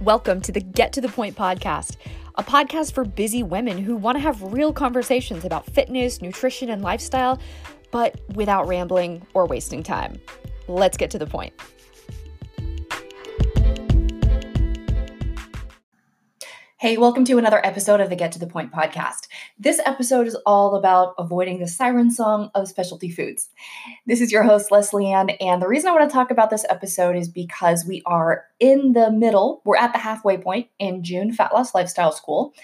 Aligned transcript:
Welcome 0.00 0.40
to 0.42 0.52
the 0.52 0.60
Get 0.60 0.94
to 0.94 1.02
the 1.02 1.10
Point 1.10 1.36
podcast, 1.36 1.96
a 2.36 2.42
podcast 2.42 2.94
for 2.94 3.04
busy 3.04 3.42
women 3.42 3.76
who 3.76 3.94
want 3.96 4.16
to 4.16 4.20
have 4.20 4.42
real 4.42 4.72
conversations 4.72 5.44
about 5.44 5.66
fitness, 5.66 6.22
nutrition, 6.22 6.70
and 6.70 6.80
lifestyle, 6.80 7.38
but 7.90 8.18
without 8.34 8.66
rambling 8.66 9.26
or 9.34 9.44
wasting 9.44 9.82
time. 9.82 10.18
Let's 10.68 10.96
get 10.96 11.10
to 11.10 11.18
the 11.18 11.26
point. 11.26 11.52
Hey, 16.80 16.96
welcome 16.96 17.26
to 17.26 17.36
another 17.36 17.60
episode 17.62 18.00
of 18.00 18.08
the 18.08 18.16
Get 18.16 18.32
to 18.32 18.38
the 18.38 18.46
Point 18.46 18.72
podcast. 18.72 19.28
This 19.58 19.82
episode 19.84 20.26
is 20.26 20.34
all 20.46 20.76
about 20.76 21.14
avoiding 21.18 21.58
the 21.58 21.68
siren 21.68 22.10
song 22.10 22.50
of 22.54 22.68
specialty 22.68 23.10
foods. 23.10 23.50
This 24.06 24.22
is 24.22 24.32
your 24.32 24.44
host, 24.44 24.70
Leslie 24.70 25.12
Ann, 25.12 25.28
and 25.28 25.60
the 25.60 25.68
reason 25.68 25.90
I 25.90 25.92
want 25.92 26.08
to 26.08 26.14
talk 26.14 26.30
about 26.30 26.48
this 26.48 26.64
episode 26.70 27.16
is 27.16 27.28
because 27.28 27.84
we 27.84 28.00
are 28.06 28.46
in 28.60 28.94
the 28.94 29.10
middle, 29.10 29.60
we're 29.66 29.76
at 29.76 29.92
the 29.92 29.98
halfway 29.98 30.38
point 30.38 30.68
in 30.78 31.04
June 31.04 31.34
Fat 31.34 31.52
Loss 31.52 31.74
Lifestyle 31.74 32.12
School. 32.12 32.54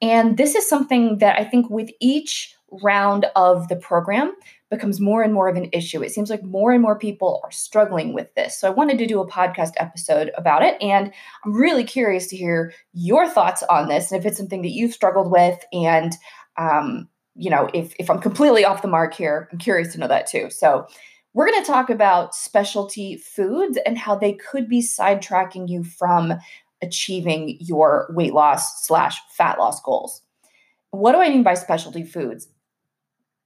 And 0.00 0.36
this 0.36 0.54
is 0.54 0.68
something 0.68 1.18
that 1.18 1.36
I 1.36 1.42
think 1.42 1.68
with 1.68 1.90
each 1.98 2.54
round 2.80 3.26
of 3.34 3.66
the 3.66 3.74
program, 3.74 4.34
becomes 4.74 5.00
more 5.00 5.22
and 5.22 5.32
more 5.32 5.48
of 5.48 5.56
an 5.56 5.68
issue. 5.72 6.02
It 6.02 6.10
seems 6.10 6.30
like 6.30 6.42
more 6.42 6.72
and 6.72 6.82
more 6.82 6.98
people 6.98 7.40
are 7.44 7.50
struggling 7.50 8.12
with 8.12 8.34
this. 8.34 8.58
So 8.58 8.66
I 8.66 8.70
wanted 8.70 8.98
to 8.98 9.06
do 9.06 9.20
a 9.20 9.28
podcast 9.28 9.72
episode 9.76 10.30
about 10.36 10.62
it. 10.62 10.76
And 10.82 11.12
I'm 11.44 11.52
really 11.52 11.84
curious 11.84 12.26
to 12.28 12.36
hear 12.36 12.72
your 12.92 13.28
thoughts 13.28 13.62
on 13.64 13.88
this 13.88 14.10
and 14.10 14.20
if 14.20 14.26
it's 14.26 14.38
something 14.38 14.62
that 14.62 14.72
you've 14.72 14.94
struggled 14.94 15.30
with. 15.30 15.58
And, 15.72 16.12
um, 16.56 17.08
you 17.34 17.50
know, 17.50 17.68
if, 17.72 17.94
if 17.98 18.10
I'm 18.10 18.20
completely 18.20 18.64
off 18.64 18.82
the 18.82 18.88
mark 18.88 19.14
here, 19.14 19.48
I'm 19.52 19.58
curious 19.58 19.92
to 19.92 19.98
know 19.98 20.08
that 20.08 20.26
too. 20.26 20.50
So 20.50 20.86
we're 21.32 21.50
going 21.50 21.62
to 21.62 21.70
talk 21.70 21.90
about 21.90 22.34
specialty 22.34 23.16
foods 23.16 23.78
and 23.84 23.98
how 23.98 24.14
they 24.14 24.34
could 24.34 24.68
be 24.68 24.80
sidetracking 24.80 25.68
you 25.68 25.82
from 25.82 26.34
achieving 26.80 27.56
your 27.60 28.08
weight 28.10 28.34
loss 28.34 28.86
slash 28.86 29.18
fat 29.30 29.58
loss 29.58 29.80
goals. 29.80 30.22
What 30.90 31.12
do 31.12 31.20
I 31.20 31.28
mean 31.28 31.42
by 31.42 31.54
specialty 31.54 32.04
foods? 32.04 32.48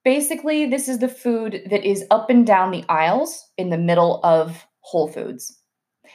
Basically, 0.09 0.64
this 0.64 0.89
is 0.89 1.01
the 1.01 1.06
food 1.06 1.61
that 1.69 1.84
is 1.84 2.03
up 2.11 2.31
and 2.31 2.47
down 2.47 2.70
the 2.70 2.83
aisles 2.89 3.45
in 3.59 3.69
the 3.69 3.77
middle 3.77 4.20
of 4.25 4.64
Whole 4.81 5.06
Foods. 5.06 5.55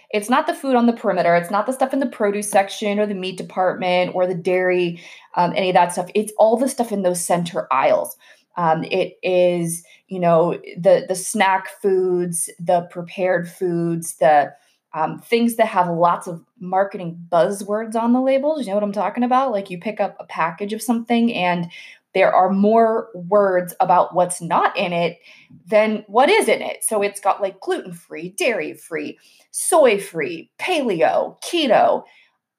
It's 0.09 0.31
not 0.31 0.47
the 0.47 0.55
food 0.55 0.75
on 0.75 0.88
the 0.88 0.94
perimeter. 0.94 1.36
It's 1.36 1.52
not 1.52 1.67
the 1.67 1.73
stuff 1.73 1.94
in 1.94 1.99
the 1.99 2.08
produce 2.08 2.49
section 2.49 2.97
or 2.97 3.05
the 3.05 3.14
meat 3.14 3.38
department 3.38 4.16
or 4.16 4.25
the 4.25 4.33
dairy, 4.33 4.99
um, 5.36 5.53
any 5.55 5.69
of 5.69 5.75
that 5.75 5.91
stuff. 5.91 6.09
It's 6.16 6.33
all 6.39 6.58
the 6.58 6.69
stuff 6.69 6.91
in 6.91 7.03
those 7.03 7.23
center 7.23 7.67
aisles. 7.71 8.17
Um, 8.58 8.83
it 8.86 9.19
is, 9.21 9.83
you 10.08 10.19
know, 10.19 10.53
the 10.75 11.05
the 11.08 11.14
snack 11.14 11.80
foods, 11.80 12.49
the 12.58 12.88
prepared 12.89 13.47
foods, 13.47 14.16
the 14.16 14.55
um, 14.95 15.19
things 15.19 15.55
that 15.58 15.67
have 15.67 15.88
lots 15.88 16.25
of 16.25 16.44
marketing 16.59 17.27
buzzwords 17.31 17.95
on 17.95 18.14
the 18.14 18.21
labels. 18.21 18.61
You 18.61 18.69
know 18.69 18.75
what 18.75 18.83
I'm 18.83 18.91
talking 18.91 19.23
about? 19.23 19.52
Like 19.52 19.69
you 19.69 19.77
pick 19.77 19.99
up 19.99 20.16
a 20.19 20.25
package 20.25 20.73
of 20.73 20.81
something 20.81 21.31
and 21.31 21.69
there 22.14 22.33
are 22.33 22.52
more 22.52 23.09
words 23.16 23.73
about 23.80 24.14
what's 24.14 24.42
not 24.42 24.78
in 24.78 24.94
it 24.94 25.19
than 25.66 26.03
what 26.08 26.30
is 26.30 26.47
in 26.47 26.61
it. 26.61 26.83
So 26.83 27.02
it's 27.02 27.20
got 27.20 27.42
like 27.42 27.59
gluten 27.59 27.94
free, 27.94 28.30
dairy 28.30 28.73
free, 28.73 29.17
soy 29.52 30.00
free, 30.00 30.52
paleo, 30.59 31.42
keto, 31.42 32.03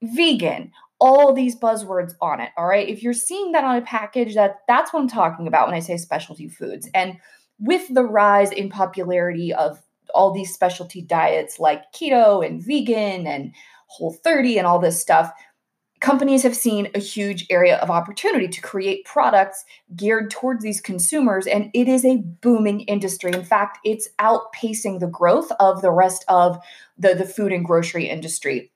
vegan, 0.02 0.72
all 0.98 1.32
these 1.32 1.56
buzzwords 1.56 2.14
on 2.20 2.40
it. 2.40 2.50
All 2.56 2.66
right. 2.66 2.88
If 2.88 3.02
you're 3.02 3.12
seeing 3.12 3.52
that 3.52 3.64
on 3.64 3.76
a 3.76 3.82
package, 3.82 4.34
that 4.34 4.60
that's 4.66 4.92
what 4.92 5.00
I'm 5.00 5.08
talking 5.08 5.46
about 5.46 5.66
when 5.66 5.76
I 5.76 5.80
say 5.80 5.96
specialty 5.96 6.48
foods. 6.48 6.88
And 6.94 7.18
with 7.58 7.92
the 7.92 8.04
rise 8.04 8.50
in 8.50 8.70
popularity 8.70 9.52
of 9.54 9.80
all 10.14 10.32
these 10.32 10.52
specialty 10.52 11.02
diets 11.02 11.58
like 11.58 11.82
keto 11.92 12.44
and 12.44 12.64
vegan 12.64 13.26
and 13.26 13.52
whole 13.86 14.12
30 14.12 14.58
and 14.58 14.66
all 14.66 14.78
this 14.78 15.00
stuff, 15.00 15.32
companies 16.04 16.42
have 16.42 16.54
seen 16.54 16.86
a 16.94 16.98
huge 16.98 17.46
area 17.48 17.78
of 17.78 17.90
opportunity 17.90 18.46
to 18.46 18.60
create 18.60 19.06
products 19.06 19.64
geared 19.96 20.30
towards 20.30 20.62
these 20.62 20.78
consumers 20.78 21.46
and 21.46 21.70
it 21.72 21.88
is 21.88 22.04
a 22.04 22.18
booming 22.42 22.80
industry 22.80 23.32
in 23.32 23.42
fact 23.42 23.78
it's 23.84 24.06
outpacing 24.18 25.00
the 25.00 25.06
growth 25.06 25.50
of 25.60 25.80
the 25.80 25.90
rest 25.90 26.22
of 26.28 26.62
the, 26.98 27.14
the 27.14 27.24
food 27.24 27.52
and 27.52 27.64
grocery 27.64 28.06
industry 28.06 28.70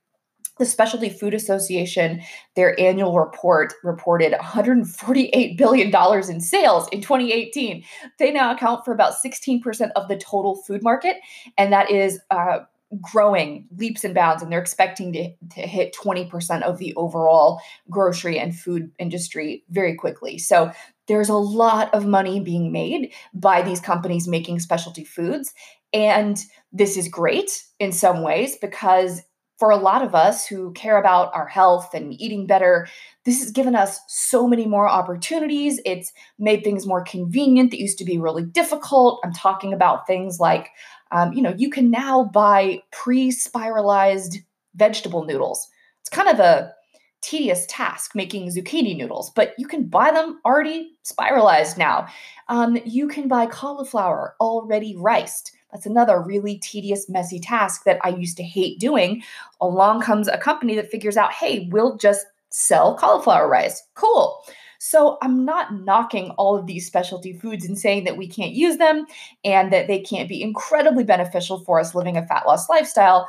the 0.58 0.66
Specialty 0.66 1.08
Food 1.08 1.34
Association, 1.34 2.20
their 2.56 2.78
annual 2.80 3.16
report 3.16 3.74
reported 3.84 4.32
$148 4.32 5.56
billion 5.56 5.94
in 6.28 6.40
sales 6.40 6.88
in 6.88 7.00
2018. 7.00 7.84
They 8.18 8.32
now 8.32 8.52
account 8.52 8.84
for 8.84 8.92
about 8.92 9.14
16% 9.24 9.90
of 9.94 10.08
the 10.08 10.16
total 10.16 10.56
food 10.56 10.82
market, 10.82 11.18
and 11.56 11.72
that 11.72 11.92
is 11.92 12.18
uh, 12.32 12.58
growing 13.00 13.66
leaps 13.76 14.04
and 14.04 14.14
bounds 14.14 14.42
and 14.42 14.50
they're 14.50 14.60
expecting 14.60 15.12
to, 15.12 15.30
to 15.50 15.60
hit 15.60 15.94
20% 15.94 16.62
of 16.62 16.78
the 16.78 16.94
overall 16.94 17.60
grocery 17.90 18.38
and 18.38 18.58
food 18.58 18.90
industry 18.98 19.64
very 19.68 19.94
quickly. 19.94 20.38
So 20.38 20.72
there's 21.06 21.28
a 21.28 21.34
lot 21.34 21.92
of 21.94 22.06
money 22.06 22.40
being 22.40 22.72
made 22.72 23.12
by 23.34 23.62
these 23.62 23.80
companies 23.80 24.26
making 24.26 24.60
specialty 24.60 25.04
foods 25.04 25.52
and 25.92 26.42
this 26.72 26.96
is 26.96 27.08
great 27.08 27.62
in 27.78 27.92
some 27.92 28.22
ways 28.22 28.56
because 28.60 29.22
for 29.58 29.70
a 29.70 29.76
lot 29.76 30.02
of 30.02 30.14
us 30.14 30.46
who 30.46 30.72
care 30.72 30.98
about 30.98 31.34
our 31.34 31.46
health 31.46 31.92
and 31.92 32.18
eating 32.20 32.46
better, 32.46 32.86
this 33.24 33.40
has 33.40 33.50
given 33.50 33.74
us 33.74 34.00
so 34.06 34.46
many 34.46 34.66
more 34.66 34.88
opportunities. 34.88 35.80
It's 35.84 36.12
made 36.38 36.62
things 36.62 36.86
more 36.86 37.02
convenient 37.02 37.72
that 37.72 37.80
used 37.80 37.98
to 37.98 38.04
be 38.04 38.18
really 38.18 38.44
difficult. 38.44 39.20
I'm 39.24 39.32
talking 39.32 39.72
about 39.72 40.06
things 40.06 40.38
like 40.38 40.70
um, 41.10 41.32
you 41.32 41.42
know, 41.42 41.54
you 41.56 41.70
can 41.70 41.90
now 41.90 42.24
buy 42.24 42.82
pre-spiralized 42.92 44.38
vegetable 44.74 45.24
noodles. 45.24 45.68
It's 46.00 46.10
kind 46.10 46.28
of 46.28 46.38
a 46.38 46.72
tedious 47.20 47.66
task 47.68 48.14
making 48.14 48.48
zucchini 48.48 48.96
noodles, 48.96 49.30
but 49.30 49.54
you 49.58 49.66
can 49.66 49.86
buy 49.86 50.10
them 50.10 50.40
already 50.44 50.92
spiralized 51.02 51.76
now. 51.76 52.06
Um, 52.48 52.78
you 52.84 53.08
can 53.08 53.28
buy 53.28 53.46
cauliflower 53.46 54.36
already 54.40 54.94
riced. 54.96 55.52
That's 55.72 55.86
another 55.86 56.20
really 56.20 56.58
tedious, 56.58 57.08
messy 57.08 57.38
task 57.38 57.84
that 57.84 57.98
I 58.02 58.08
used 58.10 58.36
to 58.38 58.42
hate 58.42 58.78
doing. 58.78 59.22
Along 59.60 60.00
comes 60.00 60.28
a 60.28 60.38
company 60.38 60.74
that 60.76 60.90
figures 60.90 61.16
out, 61.16 61.32
hey, 61.32 61.68
we'll 61.70 61.96
just 61.96 62.26
sell 62.50 62.96
cauliflower 62.96 63.48
rice. 63.48 63.82
Cool. 63.94 64.42
So 64.78 65.18
I'm 65.22 65.44
not 65.44 65.74
knocking 65.74 66.30
all 66.32 66.56
of 66.56 66.66
these 66.66 66.86
specialty 66.86 67.32
foods 67.32 67.66
and 67.66 67.78
saying 67.78 68.04
that 68.04 68.16
we 68.16 68.28
can't 68.28 68.52
use 68.52 68.76
them 68.76 69.06
and 69.44 69.72
that 69.72 69.88
they 69.88 69.98
can't 70.00 70.28
be 70.28 70.40
incredibly 70.40 71.04
beneficial 71.04 71.64
for 71.64 71.80
us 71.80 71.94
living 71.94 72.16
a 72.16 72.26
fat 72.26 72.46
loss 72.46 72.68
lifestyle, 72.68 73.28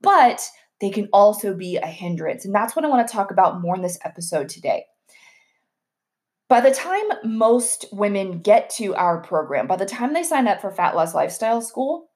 but 0.00 0.48
they 0.80 0.90
can 0.90 1.08
also 1.12 1.54
be 1.54 1.76
a 1.76 1.86
hindrance. 1.86 2.44
And 2.44 2.54
that's 2.54 2.74
what 2.74 2.84
I 2.84 2.88
want 2.88 3.06
to 3.06 3.12
talk 3.12 3.30
about 3.30 3.60
more 3.60 3.76
in 3.76 3.82
this 3.82 3.98
episode 4.04 4.48
today. 4.48 4.86
By 6.48 6.60
the 6.60 6.70
time 6.70 7.02
most 7.24 7.86
women 7.92 8.40
get 8.40 8.70
to 8.76 8.94
our 8.94 9.20
program, 9.20 9.66
by 9.66 9.76
the 9.76 9.86
time 9.86 10.14
they 10.14 10.22
sign 10.22 10.46
up 10.46 10.60
for 10.60 10.70
Fat 10.70 10.94
Loss 10.94 11.14
Lifestyle 11.14 11.60
School, 11.60 12.08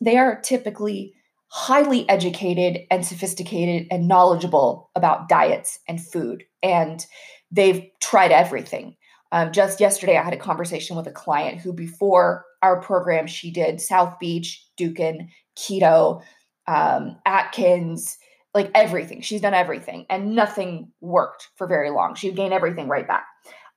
they 0.00 0.18
are 0.18 0.40
typically 0.40 1.14
highly 1.48 2.06
educated 2.08 2.80
and 2.90 3.06
sophisticated 3.06 3.86
and 3.90 4.08
knowledgeable 4.08 4.90
about 4.94 5.28
diets 5.28 5.78
and 5.88 6.04
food. 6.04 6.44
And 6.62 7.06
they've 7.50 7.86
tried 8.02 8.32
everything. 8.32 8.96
Um, 9.32 9.50
just 9.52 9.80
yesterday, 9.80 10.16
I 10.16 10.22
had 10.22 10.34
a 10.34 10.38
conversation 10.38 10.96
with 10.96 11.06
a 11.06 11.12
client 11.12 11.60
who, 11.60 11.72
before 11.72 12.44
our 12.60 12.80
program, 12.80 13.26
she 13.26 13.50
did 13.50 13.80
South 13.80 14.18
Beach, 14.18 14.64
Dukan, 14.78 15.28
keto, 15.56 16.22
um, 16.66 17.16
Atkins, 17.24 18.18
like 18.54 18.70
everything. 18.74 19.20
She's 19.20 19.40
done 19.40 19.54
everything, 19.54 20.06
and 20.08 20.34
nothing 20.34 20.92
worked 21.00 21.48
for 21.56 21.66
very 21.66 21.90
long. 21.90 22.14
She 22.14 22.30
gained 22.30 22.54
everything 22.54 22.88
right 22.88 23.06
back. 23.06 23.26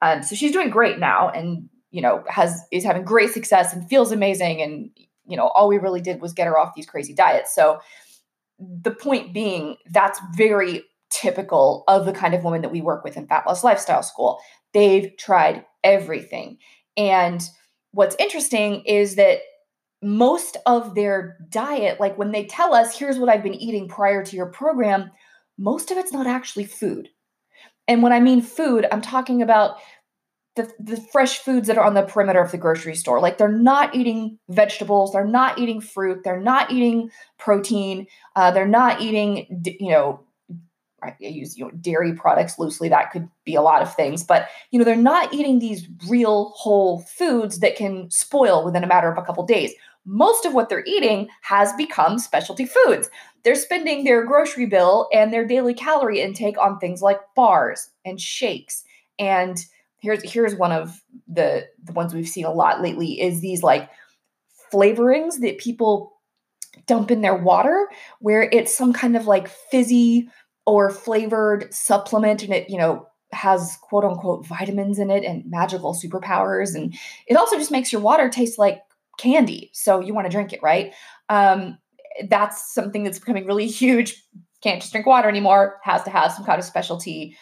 Um, 0.01 0.21
so 0.23 0.35
she's 0.35 0.51
doing 0.51 0.69
great 0.69 0.99
now, 0.99 1.29
and 1.29 1.69
you 1.91 2.01
know 2.01 2.23
has 2.27 2.61
is 2.71 2.83
having 2.83 3.03
great 3.03 3.31
success 3.31 3.73
and 3.73 3.87
feels 3.89 4.11
amazing. 4.11 4.61
And 4.61 4.91
you 5.25 5.35
know 5.35 5.47
all 5.47 5.67
we 5.67 5.77
really 5.77 6.01
did 6.01 6.21
was 6.21 6.33
get 6.33 6.47
her 6.47 6.57
off 6.57 6.75
these 6.75 6.85
crazy 6.85 7.13
diets. 7.13 7.53
So 7.53 7.79
the 8.59 8.91
point 8.91 9.33
being, 9.33 9.77
that's 9.91 10.19
very 10.35 10.83
typical 11.09 11.83
of 11.87 12.05
the 12.05 12.13
kind 12.13 12.33
of 12.33 12.43
woman 12.43 12.61
that 12.61 12.71
we 12.71 12.81
work 12.81 13.03
with 13.03 13.17
in 13.17 13.27
Fat 13.27 13.45
Loss 13.47 13.63
Lifestyle 13.63 14.03
School. 14.03 14.39
They've 14.73 15.15
tried 15.17 15.65
everything. 15.83 16.57
And 16.95 17.47
what's 17.91 18.15
interesting 18.19 18.81
is 18.81 19.15
that 19.15 19.39
most 20.01 20.57
of 20.65 20.95
their 20.95 21.37
diet, 21.49 21.99
like 21.99 22.17
when 22.17 22.31
they 22.31 22.45
tell 22.45 22.73
us, 22.73 22.97
here's 22.97 23.17
what 23.17 23.29
I've 23.29 23.43
been 23.43 23.55
eating 23.55 23.87
prior 23.87 24.23
to 24.23 24.35
your 24.35 24.45
program, 24.47 25.11
most 25.57 25.91
of 25.91 25.97
it's 25.97 26.13
not 26.13 26.27
actually 26.27 26.65
food. 26.65 27.09
And 27.87 28.03
when 28.03 28.13
I 28.13 28.19
mean 28.19 28.41
food, 28.41 28.85
I'm 28.91 29.01
talking 29.01 29.41
about 29.41 29.77
the, 30.55 30.69
the 30.79 30.97
fresh 30.97 31.39
foods 31.39 31.67
that 31.67 31.77
are 31.77 31.85
on 31.85 31.93
the 31.93 32.03
perimeter 32.03 32.41
of 32.41 32.51
the 32.51 32.57
grocery 32.57 32.95
store. 32.95 33.21
Like 33.21 33.37
they're 33.37 33.47
not 33.47 33.95
eating 33.95 34.39
vegetables, 34.49 35.13
they're 35.13 35.25
not 35.25 35.57
eating 35.57 35.79
fruit, 35.79 36.23
they're 36.23 36.41
not 36.41 36.71
eating 36.71 37.09
protein, 37.37 38.07
uh, 38.35 38.51
they're 38.51 38.67
not 38.67 39.01
eating, 39.01 39.63
you 39.79 39.91
know, 39.91 40.26
I 41.03 41.15
use 41.19 41.57
you 41.57 41.65
know 41.65 41.71
dairy 41.71 42.13
products 42.13 42.57
loosely. 42.57 42.89
That 42.89 43.11
could 43.11 43.29
be 43.45 43.55
a 43.55 43.61
lot 43.61 43.81
of 43.81 43.93
things, 43.95 44.23
but 44.23 44.47
you 44.71 44.79
know 44.79 44.85
they're 44.85 44.95
not 44.95 45.33
eating 45.33 45.59
these 45.59 45.87
real 46.09 46.49
whole 46.55 47.01
foods 47.01 47.59
that 47.59 47.75
can 47.75 48.09
spoil 48.09 48.65
within 48.65 48.83
a 48.83 48.87
matter 48.87 49.11
of 49.11 49.17
a 49.17 49.21
couple 49.21 49.45
days. 49.45 49.73
most 50.07 50.45
of 50.45 50.53
what 50.53 50.69
they're 50.69 50.85
eating 50.85 51.27
has 51.41 51.73
become 51.73 52.17
specialty 52.17 52.65
foods. 52.65 53.09
They're 53.43 53.55
spending 53.55 54.03
their 54.05 54.25
grocery 54.25 54.65
bill 54.65 55.09
and 55.13 55.31
their 55.33 55.45
daily 55.45 55.73
calorie 55.73 56.21
intake 56.21 56.57
on 56.57 56.79
things 56.79 57.01
like 57.01 57.19
bars 57.35 57.89
and 58.05 58.19
shakes. 58.19 58.83
And 59.19 59.63
here's 59.99 60.23
here's 60.31 60.55
one 60.55 60.71
of 60.71 61.01
the 61.27 61.67
the 61.83 61.91
ones 61.91 62.13
we've 62.13 62.27
seen 62.27 62.45
a 62.45 62.53
lot 62.53 62.81
lately 62.81 63.19
is 63.21 63.41
these 63.41 63.63
like 63.63 63.89
flavorings 64.73 65.41
that 65.41 65.57
people 65.57 66.13
dump 66.85 67.11
in 67.11 67.21
their 67.21 67.35
water 67.35 67.87
where 68.19 68.43
it's 68.43 68.75
some 68.75 68.93
kind 68.93 69.17
of 69.17 69.27
like 69.27 69.47
fizzy 69.47 70.29
or 70.67 70.89
flavored 70.91 71.73
supplement 71.73 72.43
and 72.43 72.53
it, 72.53 72.69
you 72.69 72.77
know, 72.77 73.07
has 73.31 73.77
quote 73.81 74.03
unquote 74.03 74.45
vitamins 74.45 74.99
in 74.99 75.09
it 75.09 75.23
and 75.23 75.49
magical 75.49 75.95
superpowers. 75.95 76.75
And 76.75 76.93
it 77.25 77.35
also 77.35 77.57
just 77.57 77.71
makes 77.71 77.91
your 77.91 78.01
water 78.01 78.29
taste 78.29 78.59
like 78.59 78.81
candy. 79.17 79.71
So 79.73 79.99
you 80.01 80.13
want 80.13 80.25
to 80.25 80.31
drink 80.31 80.53
it, 80.53 80.61
right? 80.61 80.93
Um, 81.29 81.77
that's 82.29 82.73
something 82.73 83.03
that's 83.03 83.19
becoming 83.19 83.47
really 83.47 83.67
huge. 83.81 84.23
Can't 84.61 84.81
just 84.81 84.91
drink 84.91 85.07
water 85.07 85.29
anymore, 85.29 85.79
has 85.83 86.03
to 86.03 86.09
have 86.09 86.31
some 86.31 86.45
kind 86.45 86.59
of 86.59 86.65
specialty 86.65 87.35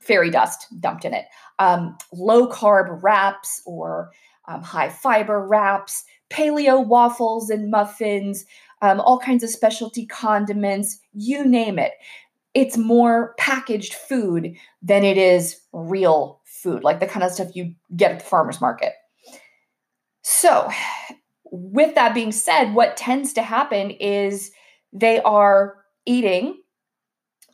fairy 0.00 0.30
dust 0.30 0.66
dumped 0.80 1.04
in 1.04 1.14
it. 1.14 1.26
Um, 1.58 1.96
low 2.12 2.48
carb 2.48 3.02
wraps 3.02 3.62
or 3.66 4.10
um, 4.48 4.62
high 4.62 4.88
fiber 4.88 5.46
wraps, 5.46 6.04
paleo 6.30 6.84
waffles 6.84 7.50
and 7.50 7.70
muffins, 7.70 8.44
um, 8.82 9.00
all 9.00 9.18
kinds 9.18 9.42
of 9.42 9.50
specialty 9.50 10.04
condiments, 10.06 10.98
you 11.12 11.44
name 11.44 11.78
it. 11.78 11.92
It's 12.54 12.76
more 12.76 13.34
packaged 13.38 13.94
food 13.94 14.54
than 14.82 15.04
it 15.04 15.16
is 15.16 15.60
real 15.72 16.40
food, 16.44 16.84
like 16.84 17.00
the 17.00 17.06
kind 17.06 17.24
of 17.24 17.32
stuff 17.32 17.54
you 17.54 17.74
get 17.96 18.12
at 18.12 18.18
the 18.20 18.24
farmer's 18.24 18.60
market. 18.60 18.92
So, 20.22 20.70
with 21.44 21.94
that 21.94 22.14
being 22.14 22.32
said, 22.32 22.74
what 22.74 22.96
tends 22.96 23.32
to 23.34 23.42
happen 23.42 23.90
is 23.90 24.50
they 24.92 25.20
are 25.22 25.76
eating 26.06 26.60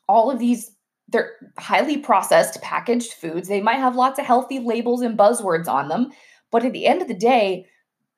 all 0.08 0.31
of 0.31 0.38
these 0.38 0.73
they're 1.11 1.32
highly 1.58 1.96
processed 1.96 2.62
packaged 2.62 3.14
foods. 3.14 3.49
They 3.49 3.61
might 3.61 3.79
have 3.79 3.96
lots 3.96 4.19
of 4.19 4.26
healthy 4.26 4.61
labels 4.61 5.03
and 5.03 5.19
buzzwords 5.19 5.67
on 5.67 5.88
them, 5.88 6.12
but 6.53 6.64
at 6.64 6.73
the 6.73 6.87
end 6.87 7.03
of 7.03 7.08
the 7.08 7.14
day, 7.14 7.67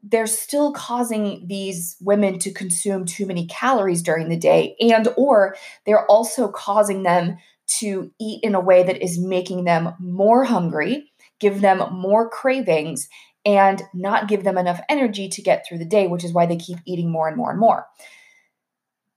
they're 0.03 0.27
still 0.27 0.73
causing 0.73 1.47
these 1.47 1.97
women 2.01 2.39
to 2.41 2.53
consume 2.53 3.05
too 3.05 3.27
many 3.27 3.47
calories 3.47 4.03
during 4.03 4.29
the 4.29 4.37
day 4.37 4.75
and 4.81 5.09
or 5.17 5.55
they're 5.87 6.07
also 6.07 6.49
causing 6.49 7.03
them 7.03 7.37
to 7.67 8.11
eat 8.21 8.41
in 8.43 8.55
a 8.55 8.61
way 8.61 8.83
that 8.83 9.03
is 9.03 9.19
making 9.19 9.65
them 9.65 9.95
more 10.01 10.45
hungry 10.45 11.13
give 11.39 11.61
them 11.61 11.83
more 11.93 12.29
cravings 12.29 13.09
and 13.45 13.83
not 13.95 14.29
give 14.29 14.45
them 14.45 14.59
enough 14.59 14.81
energy 14.89 15.29
to 15.29 15.43
get 15.43 15.65
through 15.67 15.79
the 15.79 15.85
day 15.85 16.07
which 16.07 16.25
is 16.25 16.33
why 16.33 16.47
they 16.47 16.57
keep 16.57 16.79
eating 16.85 17.11
more 17.11 17.29
and 17.29 17.37
more 17.37 17.51
and 17.51 17.61
more 17.61 17.87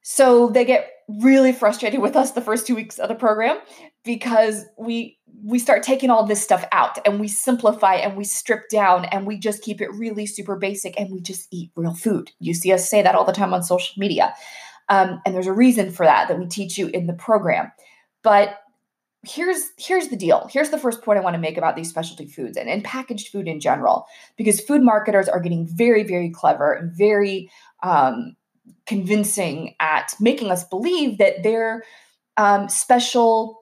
so 0.08 0.50
they 0.50 0.64
get 0.66 0.92
really 1.08 1.52
frustrated 1.52 2.00
with 2.00 2.16
us 2.16 2.34
the 2.34 2.42
first 2.42 2.68
two 2.68 2.76
weeks 2.76 3.00
of 3.00 3.10
the 3.10 3.16
program 3.16 3.58
because 4.04 4.64
we 4.78 5.18
we 5.44 5.58
start 5.58 5.82
taking 5.82 6.12
all 6.12 6.24
this 6.24 6.44
stuff 6.44 6.64
out 6.72 7.00
and 7.08 7.20
we 7.20 7.28
simplify 7.28 7.96
and 7.96 8.16
we 8.16 8.24
strip 8.24 8.70
down 8.70 9.06
and 9.06 9.26
we 9.26 9.36
just 9.36 9.64
keep 9.64 9.82
it 9.82 9.92
really 9.96 10.28
super 10.28 10.58
basic 10.58 11.00
and 11.00 11.12
we 11.12 11.20
just 11.22 11.48
eat 11.50 11.72
real 11.76 11.96
food. 11.96 12.32
You 12.40 12.54
see 12.54 12.72
us 12.72 12.88
say 12.88 13.02
that 13.02 13.16
all 13.16 13.26
the 13.26 13.34
time 13.34 13.52
on 13.52 13.64
social 13.64 14.00
media. 14.00 14.36
Um, 14.90 15.20
and 15.26 15.34
there's 15.34 15.48
a 15.48 15.54
reason 15.54 15.90
for 15.90 16.06
that 16.06 16.28
that 16.28 16.38
we 16.38 16.46
teach 16.46 16.78
you 16.78 16.86
in 16.90 17.08
the 17.08 17.14
program. 17.14 17.72
But 18.22 18.60
here's 19.24 19.70
here's 19.80 20.10
the 20.10 20.16
deal. 20.16 20.48
Here's 20.52 20.70
the 20.70 20.78
first 20.78 21.02
point 21.02 21.18
I 21.18 21.24
want 21.24 21.34
to 21.34 21.42
make 21.42 21.58
about 21.58 21.76
these 21.76 21.90
specialty 21.90 22.28
foods 22.28 22.58
and, 22.58 22.70
and 22.70 22.84
packaged 22.84 23.30
food 23.30 23.48
in 23.48 23.60
general, 23.60 24.06
because 24.38 24.62
food 24.62 24.84
marketers 24.84 25.28
are 25.28 25.40
getting 25.40 25.66
very, 25.66 26.04
very 26.04 26.30
clever 26.30 26.74
and 26.74 26.96
very 26.96 27.50
um, 27.82 28.36
convincing 28.86 29.76
at 29.80 30.14
making 30.20 30.52
us 30.52 30.64
believe 30.64 31.18
that 31.18 31.44
their 31.44 31.84
um, 32.38 32.70
special 32.70 33.62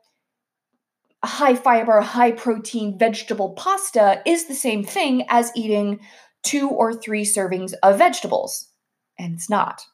high 1.24 1.56
fiber, 1.56 2.02
high 2.02 2.32
protein 2.32 2.98
vegetable 2.98 3.52
pasta 3.54 4.22
is 4.26 4.48
the 4.48 4.54
same 4.54 4.84
thing 4.84 5.26
as 5.30 5.52
eating 5.56 6.00
two 6.44 6.70
or 6.70 6.94
three 6.94 7.24
servings 7.24 7.74
of 7.82 7.98
vegetables. 7.98 8.70
And 9.18 9.36
it's 9.36 9.50
not. 9.50 9.86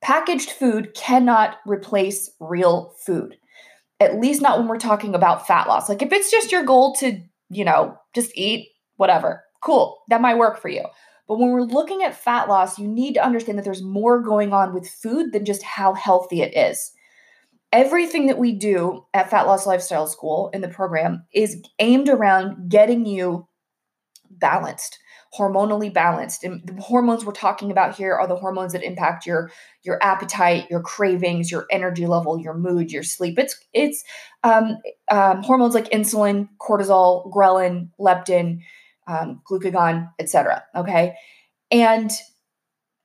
Packaged 0.00 0.50
food 0.50 0.94
cannot 0.94 1.56
replace 1.66 2.30
real 2.38 2.94
food, 3.04 3.36
at 3.98 4.20
least 4.20 4.40
not 4.40 4.58
when 4.58 4.68
we're 4.68 4.78
talking 4.78 5.14
about 5.16 5.48
fat 5.48 5.66
loss. 5.66 5.88
Like 5.88 6.02
if 6.02 6.12
it's 6.12 6.30
just 6.30 6.52
your 6.52 6.62
goal 6.62 6.94
to, 6.96 7.20
you 7.50 7.64
know, 7.64 7.98
just 8.14 8.30
eat 8.36 8.68
whatever, 8.96 9.42
cool, 9.60 9.98
that 10.08 10.20
might 10.20 10.38
work 10.38 10.60
for 10.62 10.68
you. 10.68 10.84
But 11.28 11.38
when 11.38 11.50
we're 11.50 11.62
looking 11.62 12.02
at 12.02 12.16
fat 12.16 12.48
loss, 12.48 12.78
you 12.78 12.88
need 12.88 13.14
to 13.14 13.24
understand 13.24 13.58
that 13.58 13.64
there's 13.64 13.82
more 13.82 14.20
going 14.20 14.52
on 14.52 14.74
with 14.74 14.88
food 14.88 15.32
than 15.32 15.44
just 15.44 15.62
how 15.62 15.94
healthy 15.94 16.40
it 16.40 16.56
is. 16.56 16.92
Everything 17.70 18.26
that 18.28 18.38
we 18.38 18.52
do 18.52 19.04
at 19.12 19.28
Fat 19.28 19.46
Loss 19.46 19.66
Lifestyle 19.66 20.06
School 20.06 20.48
in 20.54 20.62
the 20.62 20.68
program 20.68 21.26
is 21.34 21.62
aimed 21.78 22.08
around 22.08 22.70
getting 22.70 23.04
you 23.04 23.46
balanced 24.30 24.98
hormonally 25.36 25.92
balanced. 25.92 26.44
And 26.44 26.66
the 26.66 26.80
hormones 26.80 27.24
we're 27.24 27.32
talking 27.32 27.70
about 27.70 27.96
here 27.96 28.14
are 28.14 28.26
the 28.26 28.36
hormones 28.36 28.72
that 28.72 28.82
impact 28.82 29.26
your 29.26 29.50
your 29.82 30.02
appetite 30.02 30.66
your 30.70 30.80
cravings 30.80 31.50
your 31.50 31.66
energy 31.70 32.06
level 32.06 32.38
your 32.38 32.54
mood 32.54 32.90
your 32.90 33.02
sleep. 33.02 33.38
It's 33.38 33.58
it's 33.72 34.04
um, 34.44 34.78
um, 35.10 35.42
hormones 35.42 35.74
like 35.74 35.90
insulin 35.90 36.48
cortisol 36.60 37.30
ghrelin 37.32 37.90
leptin 38.00 38.60
um, 39.08 39.40
glucagon 39.48 40.08
etc 40.18 40.62
okay 40.76 41.14
and 41.70 42.10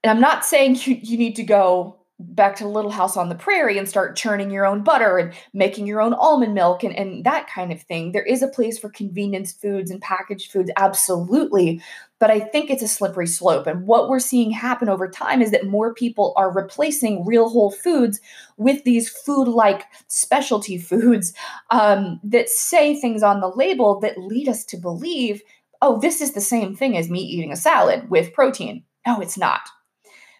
and 0.04 0.12
i'm 0.12 0.22
not 0.22 0.46
saying 0.46 0.78
you, 0.86 1.00
you 1.02 1.18
need 1.18 1.36
to 1.36 1.44
go 1.44 2.00
back 2.20 2.56
to 2.56 2.68
Little 2.68 2.92
House 2.92 3.18
on 3.18 3.30
the 3.30 3.36
Prairie 3.36 3.78
and 3.78 3.90
start 3.90 4.16
churning 4.16 4.52
your 4.52 4.66
own 4.66 4.84
butter 4.84 5.18
and 5.18 5.34
making 5.54 5.88
your 5.88 6.02
own 6.02 6.14
almond 6.14 6.54
milk 6.54 6.84
and, 6.84 6.96
and 6.96 7.24
that 7.26 7.48
kind 7.48 7.72
of 7.72 7.82
thing. 7.82 8.12
There 8.12 8.24
is 8.24 8.42
a 8.42 8.48
place 8.48 8.78
for 8.78 8.90
convenience 8.90 9.52
foods 9.52 9.90
and 9.90 10.02
packaged 10.02 10.52
foods, 10.52 10.72
absolutely. 10.78 11.82
But 12.20 12.32
I 12.32 12.40
think 12.40 12.70
it's 12.70 12.84
a 12.84 12.88
slippery 12.88 13.28
slope. 13.28 13.68
And 13.68 13.86
what 13.86 14.10
we're 14.10 14.20
seeing 14.20 14.52
happen 14.52 14.90
over 14.90 15.10
time 15.10 15.42
is 15.42 15.52
that 15.52 15.68
more 15.68 15.94
people 15.94 16.34
are 16.38 16.54
replacing 16.54 17.26
real 17.26 17.50
whole 17.50 17.72
foods 17.72 18.22
with 18.58 18.84
these 18.84 19.10
food 19.10 19.48
like 19.48 19.84
specialty 20.08 20.78
foods 20.80 21.34
um, 21.72 22.20
that 22.24 22.50
say 22.50 23.00
things 23.00 23.24
on 23.24 23.42
the 23.42 23.50
label 23.50 24.00
that 24.00 24.18
lead 24.18 24.48
us 24.48 24.64
to 24.66 24.78
believe, 24.78 25.42
oh, 25.84 26.00
this 26.00 26.22
is 26.22 26.32
the 26.32 26.42
same 26.42 26.74
thing 26.74 26.98
as 26.98 27.10
me 27.10 27.20
eating 27.20 27.52
a 27.52 27.58
salad 27.58 28.10
with 28.10 28.34
protein. 28.34 28.86
No, 29.06 29.20
it's 29.20 29.38
not. 29.38 29.60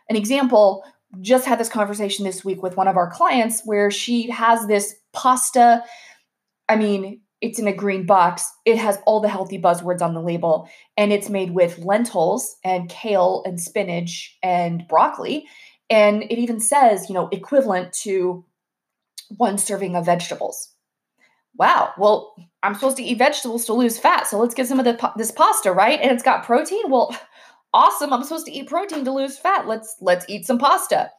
An 0.10 0.16
example 0.16 0.84
just 1.20 1.46
had 1.46 1.60
this 1.60 1.70
conversation 1.70 2.24
this 2.24 2.46
week 2.46 2.64
with 2.64 2.78
one 2.78 2.88
of 2.88 2.96
our 2.96 3.12
clients 3.12 3.62
where 3.66 3.92
she 3.92 4.30
has 4.30 4.66
this 4.68 4.96
pasta. 5.12 5.84
I 6.70 6.78
mean, 6.78 7.20
it's 7.42 7.60
in 7.60 7.68
a 7.68 7.76
green 7.76 8.06
box. 8.06 8.50
It 8.64 8.78
has 8.78 9.00
all 9.06 9.20
the 9.20 9.28
healthy 9.28 9.62
buzzwords 9.62 10.02
on 10.02 10.14
the 10.14 10.22
label, 10.22 10.70
and 10.96 11.12
it's 11.12 11.30
made 11.30 11.52
with 11.52 11.78
lentils 11.78 12.56
and 12.64 12.90
kale 12.90 13.44
and 13.46 13.60
spinach 13.60 14.38
and 14.42 14.88
broccoli. 14.88 15.46
And 15.90 16.24
it 16.24 16.40
even 16.40 16.62
says, 16.62 17.10
you 17.10 17.16
know, 17.16 17.28
equivalent 17.34 17.92
to 18.04 18.46
one 19.36 19.58
serving 19.58 19.98
of 19.98 20.06
vegetables. 20.06 20.73
Wow. 21.56 21.94
Well, 21.98 22.36
I'm 22.64 22.74
supposed 22.74 22.98
to 22.98 23.04
eat 23.04 23.18
vegetables 23.18 23.66
to 23.66 23.74
lose 23.74 24.00
fat, 24.00 24.26
so 24.28 24.40
let's 24.40 24.56
get 24.56 24.68
some 24.68 24.80
of 24.80 24.86
the, 24.86 25.12
this 25.18 25.32
pasta, 25.32 25.72
right? 25.72 26.00
And 26.02 26.12
it's 26.12 26.24
got 26.24 26.46
protein. 26.46 26.90
Well, 26.90 27.16
awesome 27.74 28.14
i'm 28.14 28.24
supposed 28.24 28.46
to 28.46 28.52
eat 28.52 28.68
protein 28.68 29.04
to 29.04 29.12
lose 29.12 29.38
fat 29.38 29.68
let's 29.68 29.96
let's 30.00 30.26
eat 30.30 30.46
some 30.46 30.60
pasta 30.60 31.10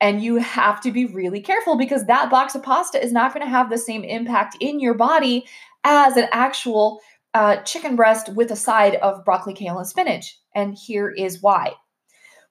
and 0.00 0.22
you 0.22 0.36
have 0.36 0.80
to 0.80 0.90
be 0.90 1.06
really 1.06 1.40
careful 1.40 1.76
because 1.76 2.04
that 2.04 2.30
box 2.30 2.54
of 2.54 2.62
pasta 2.62 3.02
is 3.02 3.12
not 3.12 3.32
going 3.32 3.44
to 3.44 3.50
have 3.50 3.70
the 3.70 3.78
same 3.78 4.04
impact 4.04 4.56
in 4.60 4.80
your 4.80 4.94
body 4.94 5.46
as 5.84 6.16
an 6.16 6.28
actual 6.32 7.00
uh, 7.34 7.56
chicken 7.62 7.96
breast 7.96 8.30
with 8.30 8.50
a 8.50 8.56
side 8.56 8.96
of 8.96 9.24
broccoli 9.24 9.54
kale 9.54 9.78
and 9.78 9.86
spinach 9.86 10.38
and 10.54 10.74
here 10.74 11.08
is 11.08 11.40
why 11.40 11.72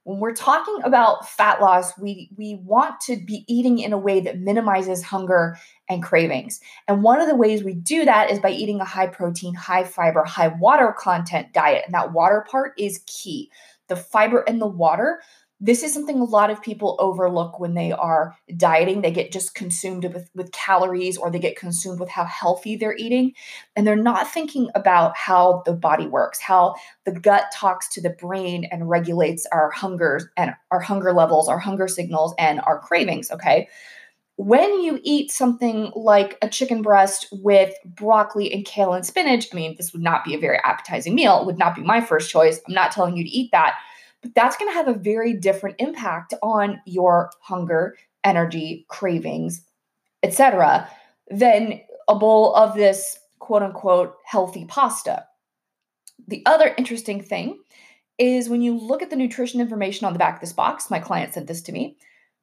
when 0.05 0.19
we're 0.19 0.35
talking 0.35 0.77
about 0.83 1.27
fat 1.27 1.59
loss, 1.59 1.97
we 1.97 2.29
we 2.37 2.59
want 2.63 3.01
to 3.01 3.17
be 3.17 3.43
eating 3.47 3.79
in 3.79 3.91
a 3.91 3.97
way 3.97 4.19
that 4.21 4.39
minimizes 4.39 5.01
hunger 5.01 5.57
and 5.89 6.03
cravings. 6.03 6.59
And 6.87 7.03
one 7.03 7.21
of 7.21 7.27
the 7.27 7.35
ways 7.35 7.63
we 7.63 7.73
do 7.73 8.05
that 8.05 8.31
is 8.31 8.39
by 8.39 8.51
eating 8.51 8.81
a 8.81 8.85
high 8.85 9.07
protein, 9.07 9.53
high 9.53 9.83
fiber, 9.83 10.23
high 10.23 10.47
water 10.47 10.93
content 10.97 11.53
diet. 11.53 11.83
And 11.85 11.93
that 11.93 12.13
water 12.13 12.45
part 12.49 12.73
is 12.77 13.03
key. 13.05 13.51
The 13.87 13.95
fiber 13.95 14.43
and 14.47 14.61
the 14.61 14.67
water 14.67 15.19
this 15.61 15.83
is 15.83 15.93
something 15.93 16.19
a 16.19 16.25
lot 16.25 16.49
of 16.49 16.61
people 16.61 16.97
overlook 16.99 17.59
when 17.59 17.75
they 17.75 17.91
are 17.93 18.35
dieting. 18.57 19.01
They 19.01 19.11
get 19.11 19.31
just 19.31 19.55
consumed 19.55 20.03
with, 20.03 20.29
with 20.35 20.51
calories 20.51 21.17
or 21.17 21.31
they 21.31 21.39
get 21.39 21.55
consumed 21.55 21.99
with 21.99 22.09
how 22.09 22.25
healthy 22.25 22.75
they're 22.75 22.95
eating. 22.95 23.33
And 23.75 23.87
they're 23.87 23.95
not 23.95 24.29
thinking 24.29 24.69
about 24.75 25.15
how 25.15 25.63
the 25.65 25.73
body 25.73 26.07
works, 26.07 26.41
how 26.41 26.75
the 27.05 27.13
gut 27.13 27.45
talks 27.53 27.87
to 27.93 28.01
the 28.01 28.09
brain 28.09 28.65
and 28.69 28.89
regulates 28.89 29.47
our 29.51 29.71
hunger 29.71 30.29
and 30.35 30.53
our 30.71 30.81
hunger 30.81 31.13
levels, 31.13 31.47
our 31.47 31.59
hunger 31.59 31.87
signals, 31.87 32.35
and 32.37 32.59
our 32.61 32.79
cravings. 32.79 33.31
Okay. 33.31 33.69
When 34.37 34.81
you 34.81 34.99
eat 35.03 35.31
something 35.31 35.91
like 35.95 36.37
a 36.41 36.49
chicken 36.49 36.81
breast 36.81 37.27
with 37.31 37.73
broccoli 37.85 38.51
and 38.53 38.65
kale 38.65 38.93
and 38.93 39.05
spinach, 39.05 39.47
I 39.51 39.55
mean, 39.55 39.75
this 39.77 39.93
would 39.93 40.01
not 40.01 40.25
be 40.25 40.35
a 40.35 40.39
very 40.39 40.59
appetizing 40.63 41.15
meal. 41.15 41.39
It 41.39 41.45
would 41.45 41.57
not 41.57 41.75
be 41.75 41.81
my 41.81 42.01
first 42.01 42.29
choice. 42.29 42.59
I'm 42.67 42.73
not 42.73 42.91
telling 42.91 43.15
you 43.15 43.23
to 43.23 43.29
eat 43.29 43.51
that 43.53 43.75
but 44.25 44.33
that's 44.33 44.57
going 44.57 44.71
to 44.71 44.75
have 44.75 44.87
a 44.87 44.97
very 44.97 45.33
different 45.33 45.75
impact 45.77 46.33
on 46.41 46.81
your 46.87 47.29
hunger, 47.41 47.95
energy, 48.23 48.87
cravings, 48.89 49.61
etc., 50.23 50.89
than 51.29 51.79
a 52.07 52.15
bowl 52.15 52.55
of 52.55 52.73
this 52.73 53.19
quote 53.37 53.61
unquote 53.61 54.15
healthy 54.25 54.65
pasta. 54.65 55.27
The 56.27 56.41
other 56.47 56.73
interesting 56.75 57.21
thing 57.21 57.59
is 58.17 58.49
when 58.49 58.63
you 58.63 58.75
look 58.75 59.03
at 59.03 59.11
the 59.11 59.15
nutrition 59.15 59.61
information 59.61 60.07
on 60.07 60.13
the 60.13 60.19
back 60.19 60.35
of 60.35 60.41
this 60.41 60.53
box, 60.53 60.89
my 60.89 60.99
client 60.99 61.35
sent 61.35 61.45
this 61.45 61.61
to 61.61 61.71
me, 61.71 61.95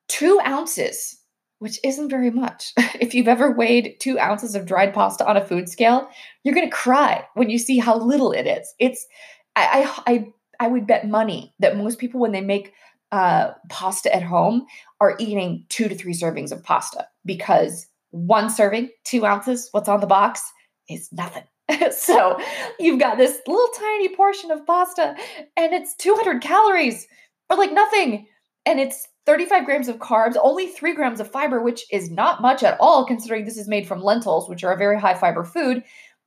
two 0.07 0.39
ounces, 0.47 1.19
which 1.63 1.79
isn't 1.85 2.09
very 2.09 2.31
much. 2.31 2.73
if 3.01 3.15
you've 3.15 3.29
ever 3.29 3.53
weighed 3.53 3.95
two 4.01 4.19
ounces 4.19 4.57
of 4.57 4.67
dried 4.67 4.93
pasta 4.93 5.25
on 5.25 5.37
a 5.37 5.45
food 5.45 5.69
scale, 5.69 6.09
you're 6.43 6.57
gonna 6.57 6.69
cry 6.69 7.25
when 7.35 7.49
you 7.49 7.59
see 7.59 7.79
how 7.79 7.97
little 7.97 8.33
it 8.33 8.49
is. 8.49 8.75
It's 8.81 9.07
I 9.55 9.89
I 10.07 10.13
I, 10.13 10.27
I 10.59 10.69
would 10.69 10.89
bet 10.89 11.09
money 11.09 11.55
that 11.61 11.77
most 11.77 12.01
people 12.01 12.21
when 12.21 12.33
they 12.33 12.41
make 12.41 12.73
uh, 13.13 13.53
pasta 13.69 14.13
at 14.13 14.25
home 14.25 14.67
are 15.01 15.15
eating 15.21 15.65
two 15.69 15.89
to 15.89 15.95
three 15.95 16.15
servings 16.15 16.51
of 16.51 16.65
pasta 16.65 17.07
because 17.25 17.87
one 18.11 18.51
serving, 18.51 18.91
two 19.05 19.25
ounces, 19.25 19.69
what's 19.71 19.89
on 19.89 20.01
the 20.01 20.07
box 20.07 20.43
is 20.89 21.09
nothing. 21.13 21.45
so 21.93 22.41
you've 22.81 22.99
got 22.99 23.19
this 23.19 23.39
little 23.47 23.69
tiny 23.79 24.09
portion 24.17 24.51
of 24.51 24.67
pasta 24.67 25.15
and 25.57 25.73
it's 25.73 25.95
200 25.97 26.43
calories 26.43 27.07
or 27.49 27.57
like 27.57 27.73
nothing. 27.73 28.27
And 28.67 28.81
it's 28.81 29.07
35 29.27 29.65
grams 29.65 29.89
of 29.89 29.99
carbs, 29.99 30.37
only 30.43 30.67
three 30.67 30.95
grams 30.95 31.21
of 31.21 31.31
fiber, 31.31 31.63
which 31.63 31.85
is 31.93 32.11
not 32.11 32.43
much 32.43 32.63
at 32.63 32.77
all 32.81 33.07
considering 33.07 33.45
this 33.45 33.57
is 33.57 33.69
made 33.69 33.87
from 33.87 34.03
lentils, 34.03 34.49
which 34.49 34.65
are 34.65 34.73
a 34.73 34.79
very 34.79 34.99
high 34.99 35.15
fiber 35.15 35.45
food. 35.45 35.85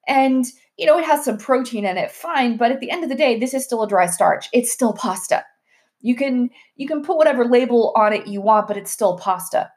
And, 0.08 0.46
you 0.78 0.86
know, 0.86 0.98
it 0.98 1.06
has 1.06 1.25
some 1.25 1.38
protein 1.38 1.86
in 1.86 1.98
it, 1.98 2.12
fine. 2.12 2.58
But 2.58 2.72
at 2.72 2.80
the 2.80 2.92
end 2.92 3.04
of 3.04 3.10
the 3.10 3.16
day, 3.16 3.38
this 3.38 3.54
is 3.54 3.66
still 3.66 3.84
a 3.84 3.88
dry 3.88 4.06
starch. 4.06 4.48
It's 4.54 4.72
still 4.72 4.94
pasta. 4.94 5.44
You 6.02 6.16
can 6.16 6.52
you 6.75 6.88
can 6.88 7.02
put 7.02 7.18
whatever 7.18 7.46
label 7.46 7.92
on 7.96 8.14
it 8.14 8.28
you 8.28 8.40
want, 8.40 8.68
but 8.68 8.78
it's 8.78 8.92
still 8.92 9.18
pasta. 9.18 9.72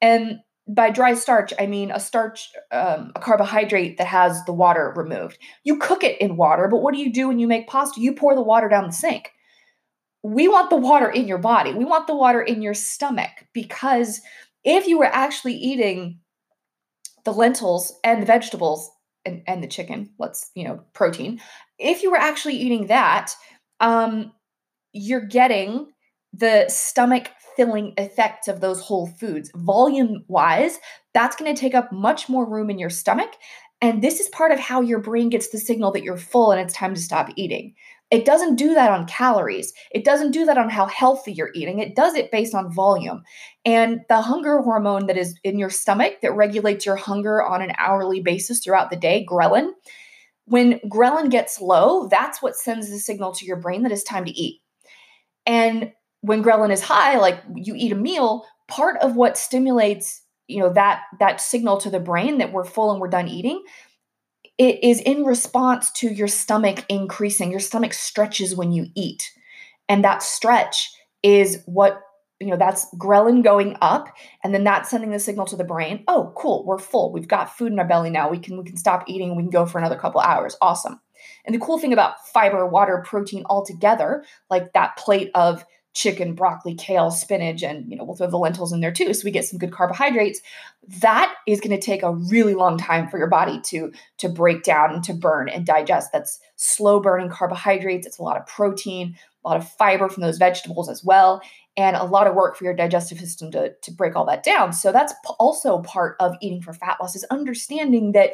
And 0.00 0.38
by 0.66 0.90
dry 0.90 1.14
starch, 1.14 1.52
I 1.58 1.66
mean 1.66 1.90
a 1.90 2.00
starch, 2.00 2.50
um, 2.72 3.12
a 3.14 3.20
carbohydrate 3.20 3.98
that 3.98 4.06
has 4.06 4.42
the 4.46 4.52
water 4.52 4.94
removed. 4.96 5.38
You 5.62 5.78
cook 5.78 6.02
it 6.02 6.18
in 6.20 6.36
water, 6.36 6.68
but 6.68 6.78
what 6.78 6.94
do 6.94 7.00
you 7.00 7.12
do 7.12 7.28
when 7.28 7.38
you 7.38 7.46
make 7.46 7.68
pasta? 7.68 8.00
You 8.00 8.14
pour 8.14 8.34
the 8.34 8.42
water 8.42 8.68
down 8.68 8.86
the 8.86 8.92
sink. 8.92 9.30
We 10.24 10.48
want 10.48 10.70
the 10.70 10.76
water 10.76 11.10
in 11.10 11.28
your 11.28 11.38
body. 11.38 11.74
We 11.74 11.84
want 11.84 12.06
the 12.06 12.16
water 12.16 12.40
in 12.40 12.62
your 12.62 12.72
stomach 12.72 13.30
because 13.52 14.22
if 14.64 14.88
you 14.88 14.98
were 14.98 15.04
actually 15.04 15.54
eating 15.54 16.18
the 17.24 17.32
lentils 17.32 17.92
and 18.02 18.22
the 18.22 18.26
vegetables 18.26 18.90
and, 19.26 19.42
and 19.46 19.62
the 19.62 19.68
chicken, 19.68 20.10
let's, 20.18 20.50
you 20.54 20.64
know, 20.64 20.80
protein, 20.94 21.40
if 21.78 22.02
you 22.02 22.10
were 22.10 22.16
actually 22.16 22.56
eating 22.56 22.86
that, 22.86 23.34
um, 23.80 24.32
you're 24.92 25.20
getting 25.20 25.88
the 26.32 26.64
stomach 26.68 27.28
filling 27.54 27.92
effects 27.98 28.48
of 28.48 28.60
those 28.60 28.80
whole 28.80 29.06
foods. 29.06 29.50
Volume 29.54 30.24
wise, 30.28 30.78
that's 31.12 31.36
going 31.36 31.54
to 31.54 31.60
take 31.60 31.74
up 31.74 31.92
much 31.92 32.30
more 32.30 32.48
room 32.48 32.70
in 32.70 32.78
your 32.78 32.90
stomach. 32.90 33.34
And 33.80 34.02
this 34.02 34.20
is 34.20 34.28
part 34.28 34.52
of 34.52 34.58
how 34.58 34.80
your 34.80 35.00
brain 35.00 35.28
gets 35.28 35.50
the 35.50 35.58
signal 35.58 35.92
that 35.92 36.02
you're 36.02 36.16
full 36.16 36.50
and 36.50 36.60
it's 36.60 36.72
time 36.72 36.94
to 36.94 37.00
stop 37.00 37.28
eating. 37.36 37.74
It 38.14 38.24
doesn't 38.24 38.54
do 38.54 38.74
that 38.74 38.92
on 38.92 39.06
calories. 39.06 39.72
It 39.90 40.04
doesn't 40.04 40.30
do 40.30 40.44
that 40.44 40.56
on 40.56 40.70
how 40.70 40.86
healthy 40.86 41.32
you're 41.32 41.50
eating. 41.52 41.80
It 41.80 41.96
does 41.96 42.14
it 42.14 42.30
based 42.30 42.54
on 42.54 42.72
volume. 42.72 43.24
And 43.64 44.02
the 44.08 44.20
hunger 44.20 44.62
hormone 44.62 45.06
that 45.06 45.16
is 45.16 45.36
in 45.42 45.58
your 45.58 45.68
stomach 45.68 46.20
that 46.22 46.36
regulates 46.36 46.86
your 46.86 46.94
hunger 46.94 47.42
on 47.42 47.60
an 47.60 47.72
hourly 47.76 48.20
basis 48.20 48.60
throughout 48.60 48.90
the 48.90 48.96
day, 48.96 49.26
ghrelin, 49.28 49.70
when 50.44 50.78
ghrelin 50.88 51.28
gets 51.28 51.60
low, 51.60 52.06
that's 52.06 52.40
what 52.40 52.54
sends 52.54 52.88
the 52.88 53.00
signal 53.00 53.32
to 53.32 53.44
your 53.46 53.56
brain 53.56 53.82
that 53.82 53.90
it's 53.90 54.04
time 54.04 54.26
to 54.26 54.30
eat. 54.30 54.60
And 55.44 55.90
when 56.20 56.44
ghrelin 56.44 56.70
is 56.70 56.82
high, 56.82 57.18
like 57.18 57.42
you 57.52 57.74
eat 57.76 57.90
a 57.90 57.96
meal, 57.96 58.46
part 58.68 58.96
of 58.98 59.16
what 59.16 59.36
stimulates 59.36 60.22
you 60.46 60.60
know 60.60 60.72
that 60.72 61.00
that 61.20 61.40
signal 61.40 61.78
to 61.78 61.90
the 61.90 61.98
brain 61.98 62.38
that 62.38 62.52
we're 62.52 62.64
full 62.64 62.92
and 62.92 63.00
we're 63.00 63.08
done 63.08 63.28
eating 63.28 63.62
it 64.58 64.82
is 64.82 65.00
in 65.00 65.24
response 65.24 65.90
to 65.92 66.08
your 66.08 66.28
stomach 66.28 66.84
increasing. 66.88 67.50
Your 67.50 67.60
stomach 67.60 67.92
stretches 67.92 68.54
when 68.54 68.72
you 68.72 68.86
eat. 68.94 69.32
And 69.88 70.04
that 70.04 70.22
stretch 70.22 70.92
is 71.22 71.62
what 71.66 72.00
you 72.40 72.48
know 72.48 72.56
that's 72.56 72.86
ghrelin 72.96 73.42
going 73.42 73.76
up 73.80 74.08
and 74.42 74.52
then 74.52 74.64
that's 74.64 74.90
sending 74.90 75.10
the 75.10 75.20
signal 75.20 75.46
to 75.46 75.56
the 75.56 75.64
brain 75.64 76.02
oh 76.08 76.32
cool 76.36 76.64
we're 76.66 76.78
full. 76.78 77.12
We've 77.12 77.28
got 77.28 77.56
food 77.56 77.72
in 77.72 77.78
our 77.78 77.86
belly 77.86 78.10
now. 78.10 78.28
We 78.28 78.38
can 78.38 78.58
we 78.58 78.64
can 78.64 78.76
stop 78.76 79.04
eating 79.06 79.36
we 79.36 79.42
can 79.42 79.50
go 79.50 79.66
for 79.66 79.78
another 79.78 79.96
couple 79.96 80.20
hours. 80.20 80.56
Awesome. 80.60 81.00
And 81.44 81.54
the 81.54 81.60
cool 81.60 81.78
thing 81.78 81.92
about 81.92 82.26
fiber 82.28 82.66
water 82.66 83.02
protein 83.06 83.44
all 83.46 83.64
together 83.64 84.24
like 84.50 84.72
that 84.72 84.96
plate 84.96 85.30
of 85.34 85.64
chicken, 85.94 86.34
broccoli, 86.34 86.74
kale, 86.74 87.10
spinach, 87.10 87.62
and 87.62 87.88
you 87.88 87.96
know, 87.96 88.04
we'll 88.04 88.16
throw 88.16 88.26
the 88.26 88.36
lentils 88.36 88.72
in 88.72 88.80
there 88.80 88.92
too. 88.92 89.14
So 89.14 89.24
we 89.24 89.30
get 89.30 89.44
some 89.44 89.58
good 89.58 89.72
carbohydrates. 89.72 90.40
That 91.00 91.32
is 91.46 91.60
going 91.60 91.78
to 91.78 91.84
take 91.84 92.02
a 92.02 92.12
really 92.12 92.54
long 92.54 92.76
time 92.76 93.08
for 93.08 93.16
your 93.16 93.28
body 93.28 93.60
to, 93.66 93.92
to 94.18 94.28
break 94.28 94.64
down 94.64 94.92
and 94.92 95.04
to 95.04 95.14
burn 95.14 95.48
and 95.48 95.64
digest. 95.64 96.10
That's 96.12 96.40
slow 96.56 97.00
burning 97.00 97.30
carbohydrates. 97.30 98.06
It's 98.06 98.18
a 98.18 98.24
lot 98.24 98.36
of 98.36 98.46
protein, 98.46 99.16
a 99.44 99.48
lot 99.48 99.56
of 99.56 99.68
fiber 99.68 100.08
from 100.08 100.22
those 100.22 100.38
vegetables 100.38 100.88
as 100.88 101.04
well, 101.04 101.40
and 101.76 101.96
a 101.96 102.04
lot 102.04 102.26
of 102.26 102.34
work 102.34 102.56
for 102.56 102.64
your 102.64 102.74
digestive 102.74 103.18
system 103.18 103.52
to, 103.52 103.72
to 103.82 103.92
break 103.92 104.16
all 104.16 104.26
that 104.26 104.42
down. 104.42 104.72
So 104.72 104.90
that's 104.90 105.14
also 105.38 105.80
part 105.82 106.16
of 106.18 106.34
eating 106.40 106.60
for 106.60 106.72
fat 106.72 106.96
loss 107.00 107.14
is 107.14 107.24
understanding 107.30 108.12
that 108.12 108.32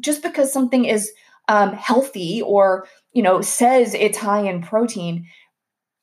just 0.00 0.22
because 0.22 0.52
something 0.52 0.84
is 0.84 1.10
um, 1.48 1.72
healthy 1.72 2.40
or 2.42 2.86
you 3.12 3.22
know 3.24 3.40
says 3.40 3.92
it's 3.94 4.18
high 4.18 4.48
in 4.48 4.62
protein 4.62 5.26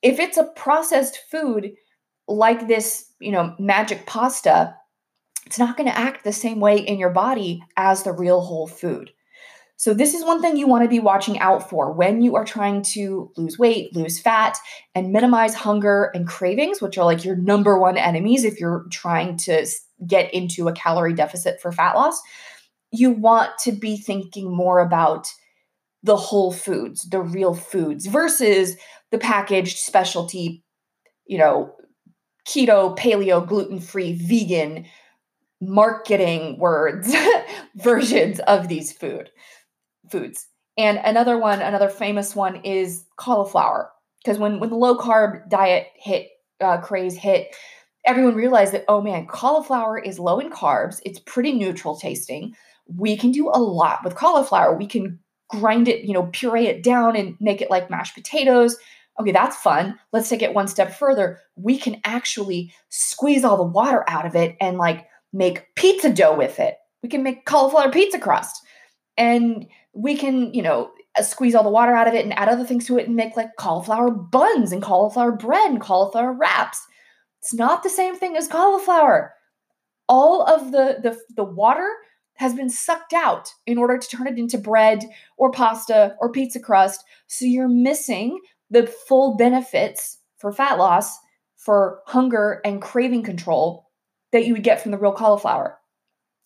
if 0.02 0.18
it's 0.18 0.36
a 0.36 0.44
processed 0.44 1.18
food 1.30 1.72
like 2.26 2.68
this, 2.68 3.12
you 3.20 3.32
know, 3.32 3.54
magic 3.58 4.06
pasta, 4.06 4.74
it's 5.46 5.58
not 5.58 5.76
going 5.76 5.88
to 5.88 5.98
act 5.98 6.24
the 6.24 6.32
same 6.32 6.60
way 6.60 6.78
in 6.78 6.98
your 6.98 7.10
body 7.10 7.62
as 7.76 8.02
the 8.02 8.12
real 8.12 8.40
whole 8.40 8.66
food. 8.66 9.10
So, 9.76 9.94
this 9.94 10.12
is 10.12 10.24
one 10.24 10.42
thing 10.42 10.56
you 10.56 10.66
want 10.66 10.82
to 10.82 10.88
be 10.88 10.98
watching 10.98 11.38
out 11.38 11.70
for 11.70 11.92
when 11.92 12.20
you 12.20 12.34
are 12.34 12.44
trying 12.44 12.82
to 12.94 13.30
lose 13.36 13.60
weight, 13.60 13.94
lose 13.94 14.18
fat, 14.18 14.58
and 14.94 15.12
minimize 15.12 15.54
hunger 15.54 16.10
and 16.14 16.26
cravings, 16.26 16.82
which 16.82 16.98
are 16.98 17.04
like 17.04 17.24
your 17.24 17.36
number 17.36 17.78
one 17.78 17.96
enemies 17.96 18.42
if 18.44 18.58
you're 18.58 18.86
trying 18.90 19.36
to 19.36 19.64
get 20.04 20.34
into 20.34 20.66
a 20.66 20.72
calorie 20.72 21.14
deficit 21.14 21.60
for 21.60 21.70
fat 21.70 21.94
loss. 21.94 22.20
You 22.90 23.12
want 23.12 23.56
to 23.60 23.72
be 23.72 23.96
thinking 23.96 24.52
more 24.52 24.80
about 24.80 25.28
the 26.02 26.16
whole 26.16 26.52
foods, 26.52 27.08
the 27.08 27.20
real 27.20 27.54
foods, 27.54 28.06
versus 28.06 28.76
the 29.10 29.18
packaged 29.18 29.78
specialty, 29.78 30.62
you 31.26 31.38
know, 31.38 31.74
keto, 32.46 32.96
paleo, 32.96 33.46
gluten 33.46 33.80
free, 33.80 34.12
vegan 34.12 34.86
marketing 35.60 36.58
words 36.58 37.12
versions 37.76 38.38
of 38.40 38.68
these 38.68 38.92
food 38.92 39.30
foods. 40.10 40.46
And 40.76 40.98
another 41.04 41.38
one, 41.38 41.60
another 41.60 41.88
famous 41.88 42.36
one 42.36 42.56
is 42.64 43.04
cauliflower. 43.16 43.90
Because 44.22 44.38
when, 44.38 44.60
when 44.60 44.70
the 44.70 44.76
low 44.76 44.96
carb 44.96 45.48
diet 45.48 45.88
hit, 45.96 46.28
uh, 46.60 46.78
craze 46.78 47.16
hit, 47.16 47.54
everyone 48.06 48.34
realized 48.34 48.72
that, 48.72 48.84
oh 48.88 49.00
man, 49.00 49.26
cauliflower 49.26 49.98
is 49.98 50.18
low 50.18 50.38
in 50.38 50.50
carbs. 50.50 51.00
It's 51.04 51.18
pretty 51.18 51.52
neutral 51.52 51.98
tasting. 51.98 52.54
We 52.86 53.16
can 53.16 53.32
do 53.32 53.48
a 53.48 53.58
lot 53.58 54.00
with 54.04 54.14
cauliflower. 54.14 54.76
We 54.76 54.86
can 54.86 55.18
grind 55.50 55.88
it, 55.88 56.04
you 56.04 56.12
know, 56.12 56.28
puree 56.32 56.66
it 56.66 56.82
down 56.82 57.16
and 57.16 57.36
make 57.40 57.60
it 57.60 57.70
like 57.70 57.90
mashed 57.90 58.14
potatoes. 58.14 58.76
Okay, 59.20 59.32
that's 59.32 59.56
fun. 59.56 59.98
Let's 60.12 60.28
take 60.28 60.42
it 60.42 60.54
one 60.54 60.68
step 60.68 60.94
further. 60.94 61.40
We 61.56 61.76
can 61.78 62.00
actually 62.04 62.72
squeeze 62.88 63.44
all 63.44 63.56
the 63.56 63.64
water 63.64 64.04
out 64.06 64.26
of 64.26 64.36
it 64.36 64.56
and 64.60 64.78
like 64.78 65.06
make 65.32 65.74
pizza 65.74 66.10
dough 66.10 66.36
with 66.36 66.60
it. 66.60 66.76
We 67.02 67.08
can 67.08 67.22
make 67.22 67.44
cauliflower 67.44 67.90
pizza 67.90 68.18
crust. 68.18 68.62
And 69.16 69.66
we 69.92 70.16
can, 70.16 70.54
you 70.54 70.62
know, 70.62 70.92
uh, 71.18 71.22
squeeze 71.22 71.54
all 71.54 71.64
the 71.64 71.70
water 71.70 71.92
out 71.92 72.06
of 72.06 72.14
it 72.14 72.24
and 72.24 72.38
add 72.38 72.48
other 72.48 72.64
things 72.64 72.86
to 72.86 72.98
it 72.98 73.06
and 73.06 73.16
make 73.16 73.36
like 73.36 73.56
cauliflower 73.58 74.10
buns 74.10 74.70
and 74.70 74.82
cauliflower 74.82 75.32
bread 75.32 75.70
and 75.70 75.80
cauliflower 75.80 76.32
wraps. 76.32 76.80
It's 77.40 77.54
not 77.54 77.82
the 77.82 77.90
same 77.90 78.16
thing 78.16 78.36
as 78.36 78.46
cauliflower. 78.46 79.34
All 80.08 80.42
of 80.42 80.70
the 80.70 80.98
the, 81.02 81.18
the 81.34 81.44
water 81.44 81.92
has 82.34 82.54
been 82.54 82.70
sucked 82.70 83.12
out 83.12 83.52
in 83.66 83.78
order 83.78 83.98
to 83.98 84.08
turn 84.08 84.28
it 84.28 84.38
into 84.38 84.58
bread 84.58 85.04
or 85.36 85.50
pasta 85.50 86.14
or 86.20 86.30
pizza 86.30 86.60
crust. 86.60 87.02
So 87.26 87.44
you're 87.44 87.68
missing 87.68 88.38
the 88.70 88.86
full 88.86 89.36
benefits 89.36 90.18
for 90.38 90.52
fat 90.52 90.78
loss, 90.78 91.18
for 91.56 92.00
hunger 92.06 92.60
and 92.64 92.80
craving 92.80 93.22
control 93.22 93.88
that 94.32 94.46
you 94.46 94.52
would 94.52 94.62
get 94.62 94.80
from 94.80 94.92
the 94.92 94.98
real 94.98 95.12
cauliflower. 95.12 95.78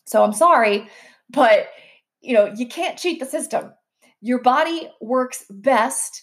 So 0.07 0.25
I'm 0.25 0.33
sorry, 0.33 0.89
but 1.31 1.69
you 2.21 2.35
know, 2.35 2.53
you 2.57 2.67
can't 2.67 2.99
cheat 2.99 3.21
the 3.21 3.27
system. 3.27 3.73
Your 4.21 4.41
body 4.41 4.89
works 5.01 5.45
best. 5.51 6.23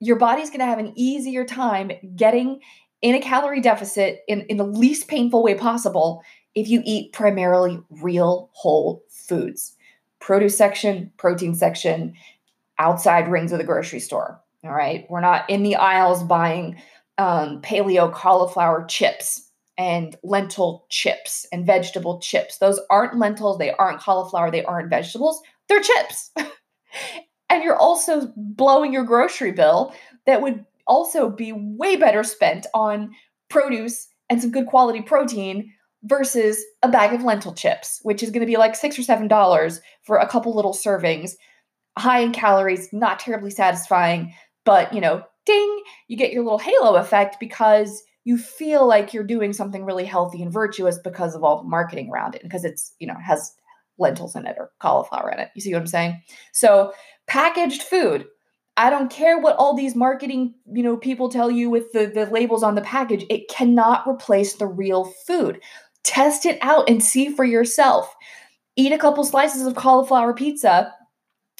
Your 0.00 0.16
body's 0.16 0.50
going 0.50 0.60
to 0.60 0.66
have 0.66 0.78
an 0.78 0.92
easier 0.96 1.44
time 1.44 1.92
getting 2.16 2.60
in 3.02 3.14
a 3.14 3.20
calorie 3.20 3.60
deficit 3.60 4.20
in, 4.28 4.42
in 4.42 4.56
the 4.56 4.64
least 4.64 5.08
painful 5.08 5.42
way 5.42 5.54
possible 5.54 6.22
if 6.54 6.68
you 6.68 6.82
eat 6.84 7.12
primarily 7.12 7.78
real 7.90 8.50
whole 8.52 9.02
foods. 9.10 9.74
Produce 10.18 10.56
section, 10.56 11.12
protein 11.16 11.54
section, 11.54 12.14
outside 12.78 13.28
rings 13.28 13.52
of 13.52 13.58
the 13.58 13.64
grocery 13.64 14.00
store. 14.00 14.40
All 14.64 14.74
right. 14.74 15.06
We're 15.08 15.20
not 15.20 15.48
in 15.48 15.62
the 15.62 15.76
aisles 15.76 16.22
buying 16.22 16.76
um, 17.18 17.60
paleo 17.62 18.12
cauliflower 18.12 18.84
chips 18.86 19.50
and 19.78 20.16
lentil 20.22 20.86
chips 20.88 21.46
and 21.52 21.66
vegetable 21.66 22.18
chips. 22.20 22.58
Those 22.58 22.80
aren't 22.90 23.18
lentils, 23.18 23.58
they 23.58 23.72
aren't 23.72 24.00
cauliflower, 24.00 24.50
they 24.50 24.64
aren't 24.64 24.90
vegetables, 24.90 25.40
they're 25.68 25.80
chips. 25.80 26.30
and 27.50 27.62
you're 27.62 27.76
also 27.76 28.32
blowing 28.36 28.92
your 28.92 29.04
grocery 29.04 29.52
bill 29.52 29.94
that 30.26 30.40
would 30.40 30.64
also 30.86 31.28
be 31.28 31.52
way 31.52 31.96
better 31.96 32.22
spent 32.22 32.66
on 32.72 33.10
produce 33.48 34.08
and 34.30 34.40
some 34.40 34.50
good 34.50 34.66
quality 34.66 35.02
protein 35.02 35.72
versus 36.04 36.62
a 36.82 36.88
bag 36.88 37.12
of 37.12 37.24
lentil 37.24 37.52
chips, 37.52 38.00
which 38.02 38.22
is 38.22 38.30
going 38.30 38.40
to 38.40 38.46
be 38.46 38.56
like 38.56 38.76
six 38.76 38.98
or 38.98 39.02
seven 39.02 39.28
dollars 39.28 39.80
for 40.02 40.16
a 40.18 40.28
couple 40.28 40.54
little 40.54 40.72
servings, 40.72 41.32
high 41.98 42.20
in 42.20 42.32
calories, 42.32 42.88
not 42.92 43.18
terribly 43.18 43.50
satisfying, 43.50 44.32
but 44.66 44.92
you 44.92 45.00
know, 45.00 45.22
ding, 45.46 45.82
you 46.08 46.18
get 46.18 46.32
your 46.32 46.42
little 46.42 46.58
halo 46.58 46.96
effect 46.96 47.36
because 47.40 48.02
you 48.24 48.36
feel 48.36 48.86
like 48.86 49.14
you're 49.14 49.24
doing 49.24 49.54
something 49.54 49.84
really 49.84 50.04
healthy 50.04 50.42
and 50.42 50.52
virtuous 50.52 50.98
because 50.98 51.34
of 51.34 51.42
all 51.42 51.62
the 51.62 51.68
marketing 51.68 52.10
around 52.10 52.34
it, 52.34 52.42
because 52.42 52.66
it's 52.66 52.92
you 52.98 53.06
know 53.06 53.16
has 53.24 53.54
lentils 53.98 54.36
in 54.36 54.46
it 54.46 54.56
or 54.58 54.70
cauliflower 54.80 55.30
in 55.30 55.38
it. 55.38 55.48
You 55.54 55.62
see 55.62 55.72
what 55.72 55.80
I'm 55.80 55.86
saying? 55.86 56.20
So 56.52 56.92
packaged 57.26 57.82
food. 57.82 58.26
I 58.76 58.90
don't 58.90 59.10
care 59.10 59.38
what 59.38 59.56
all 59.56 59.74
these 59.74 59.96
marketing, 59.96 60.54
you 60.70 60.82
know, 60.82 60.98
people 60.98 61.30
tell 61.30 61.50
you 61.50 61.70
with 61.70 61.92
the, 61.92 62.06
the 62.06 62.26
labels 62.26 62.62
on 62.62 62.74
the 62.74 62.82
package. 62.82 63.24
It 63.30 63.48
cannot 63.48 64.06
replace 64.06 64.52
the 64.52 64.66
real 64.66 65.04
food. 65.26 65.62
Test 66.04 66.44
it 66.44 66.58
out 66.60 66.86
and 66.90 67.02
see 67.02 67.30
for 67.30 67.44
yourself. 67.44 68.14
Eat 68.76 68.92
a 68.92 68.98
couple 68.98 69.24
slices 69.24 69.66
of 69.66 69.76
cauliflower 69.76 70.34
pizza 70.34 70.92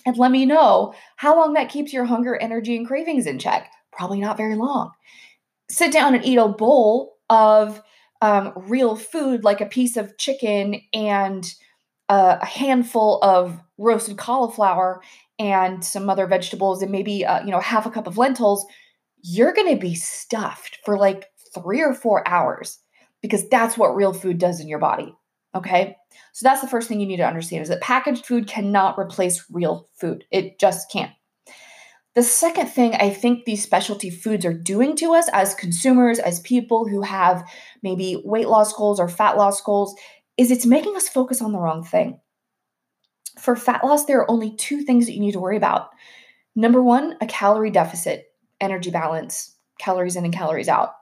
and 0.07 0.17
let 0.17 0.31
me 0.31 0.47
know 0.47 0.95
how 1.17 1.37
long 1.37 1.55
that 1.55 1.69
keeps 1.69 1.93
your 1.93 2.05
hunger, 2.05 2.37
energy, 2.37 2.77
and 2.77 2.87
cravings 2.87 3.27
in 3.27 3.39
check. 3.39 3.71
Probably 3.93 4.21
not 4.21 4.37
very 4.37 4.55
long. 4.55 4.93
Sit 5.69 5.93
down 5.93 6.15
and 6.15 6.25
eat 6.25 6.39
a 6.39 6.49
bowl 6.49 7.17
of 7.29 7.83
um, 8.23 8.53
real 8.57 8.97
food 8.97 9.45
like 9.45 9.61
a 9.61 9.67
piece 9.67 9.97
of 9.97 10.17
chicken 10.17 10.81
and 10.95 11.45
uh, 12.09 12.39
a 12.41 12.47
handful 12.47 13.19
of 13.23 13.61
roasted 13.79 14.17
cauliflower 14.17 15.03
and 15.39 15.85
some 15.85 16.09
other 16.09 16.27
vegetables 16.27 16.81
and 16.81 16.93
maybe 16.93 17.27
uh, 17.27 17.45
you 17.45 17.51
know 17.51 17.61
half 17.61 17.85
a 17.85 17.91
cup 17.91 18.07
of 18.07 18.17
lentils 18.17 18.65
you're 19.23 19.53
going 19.53 19.75
to 19.75 19.81
be 19.81 19.95
stuffed 19.95 20.79
for 20.85 20.97
like 20.97 21.27
3 21.53 21.83
or 21.83 21.95
4 21.95 22.27
hours 22.29 22.79
because 23.23 23.49
that's 23.49 23.77
what 23.77 23.97
real 23.97 24.13
food 24.13 24.39
does 24.39 24.61
in 24.61 24.69
your 24.69 24.79
body. 24.79 25.15
Okay. 25.57 25.97
So 26.33 26.45
that's 26.45 26.61
the 26.61 26.69
first 26.69 26.87
thing 26.87 27.01
you 27.01 27.07
need 27.07 27.17
to 27.17 27.27
understand 27.27 27.63
is 27.63 27.71
that 27.71 27.81
packaged 27.81 28.27
food 28.27 28.47
cannot 28.47 28.99
replace 28.99 29.47
real 29.51 29.89
food. 29.95 30.25
It 30.31 30.61
just 30.61 30.91
can't. 30.91 31.13
The 32.15 32.23
second 32.23 32.69
thing 32.69 32.95
I 32.95 33.11
think 33.11 33.45
these 33.45 33.63
specialty 33.63 34.11
foods 34.11 34.45
are 34.45 34.55
doing 34.55 34.97
to 34.97 35.15
us 35.15 35.29
as 35.33 35.55
consumers, 35.55 36.19
as 36.19 36.41
people 36.41 36.87
who 36.87 37.03
have 37.03 37.47
maybe 37.83 38.23
weight 38.25 38.49
loss 38.49 38.73
goals 38.73 39.01
or 39.01 39.09
fat 39.09 39.37
loss 39.37 39.61
goals, 39.61 39.95
is 40.37 40.51
it's 40.51 40.67
making 40.67 40.97
us 40.97 41.09
focus 41.09 41.41
on 41.41 41.53
the 41.53 41.59
wrong 41.59 41.83
thing. 41.83 42.21
For 43.39 43.57
fat 43.57 43.85
loss, 43.85 44.05
there 44.05 44.19
are 44.21 44.31
only 44.31 44.55
two 44.57 44.83
things 44.83 45.07
that 45.07 45.13
you 45.13 45.21
need 45.21 45.33
to 45.33 45.41
worry 45.41 45.57
about. 45.57 45.89
Number 46.55 46.83
one, 46.83 47.17
a 47.21 47.27
calorie 47.27 47.71
deficit, 47.71 48.25
energy 48.61 48.91
balance, 48.91 49.55
calories 49.79 50.17
in 50.17 50.25
and 50.25 50.35
calories 50.35 50.69
out. 50.69 50.93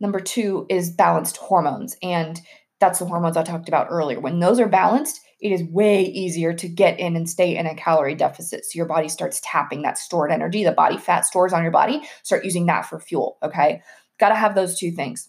Number 0.00 0.20
two 0.20 0.66
is 0.68 0.90
balanced 0.90 1.36
hormones. 1.36 1.96
And 2.02 2.40
that's 2.80 2.98
the 2.98 3.06
hormones 3.06 3.36
I 3.36 3.42
talked 3.42 3.68
about 3.68 3.88
earlier. 3.90 4.20
When 4.20 4.40
those 4.40 4.60
are 4.60 4.68
balanced, 4.68 5.20
it 5.40 5.52
is 5.52 5.64
way 5.64 6.02
easier 6.02 6.52
to 6.54 6.68
get 6.68 6.98
in 6.98 7.16
and 7.16 7.28
stay 7.28 7.56
in 7.56 7.66
a 7.66 7.74
calorie 7.74 8.14
deficit. 8.14 8.64
So 8.64 8.76
your 8.76 8.86
body 8.86 9.08
starts 9.08 9.40
tapping 9.42 9.82
that 9.82 9.98
stored 9.98 10.30
energy, 10.30 10.64
the 10.64 10.72
body 10.72 10.96
fat 10.96 11.26
stores 11.26 11.52
on 11.52 11.62
your 11.62 11.72
body, 11.72 12.02
start 12.22 12.44
using 12.44 12.66
that 12.66 12.86
for 12.86 12.98
fuel. 12.98 13.38
Okay. 13.42 13.82
Got 14.18 14.30
to 14.30 14.34
have 14.34 14.54
those 14.54 14.78
two 14.78 14.92
things. 14.92 15.28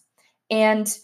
And 0.49 0.97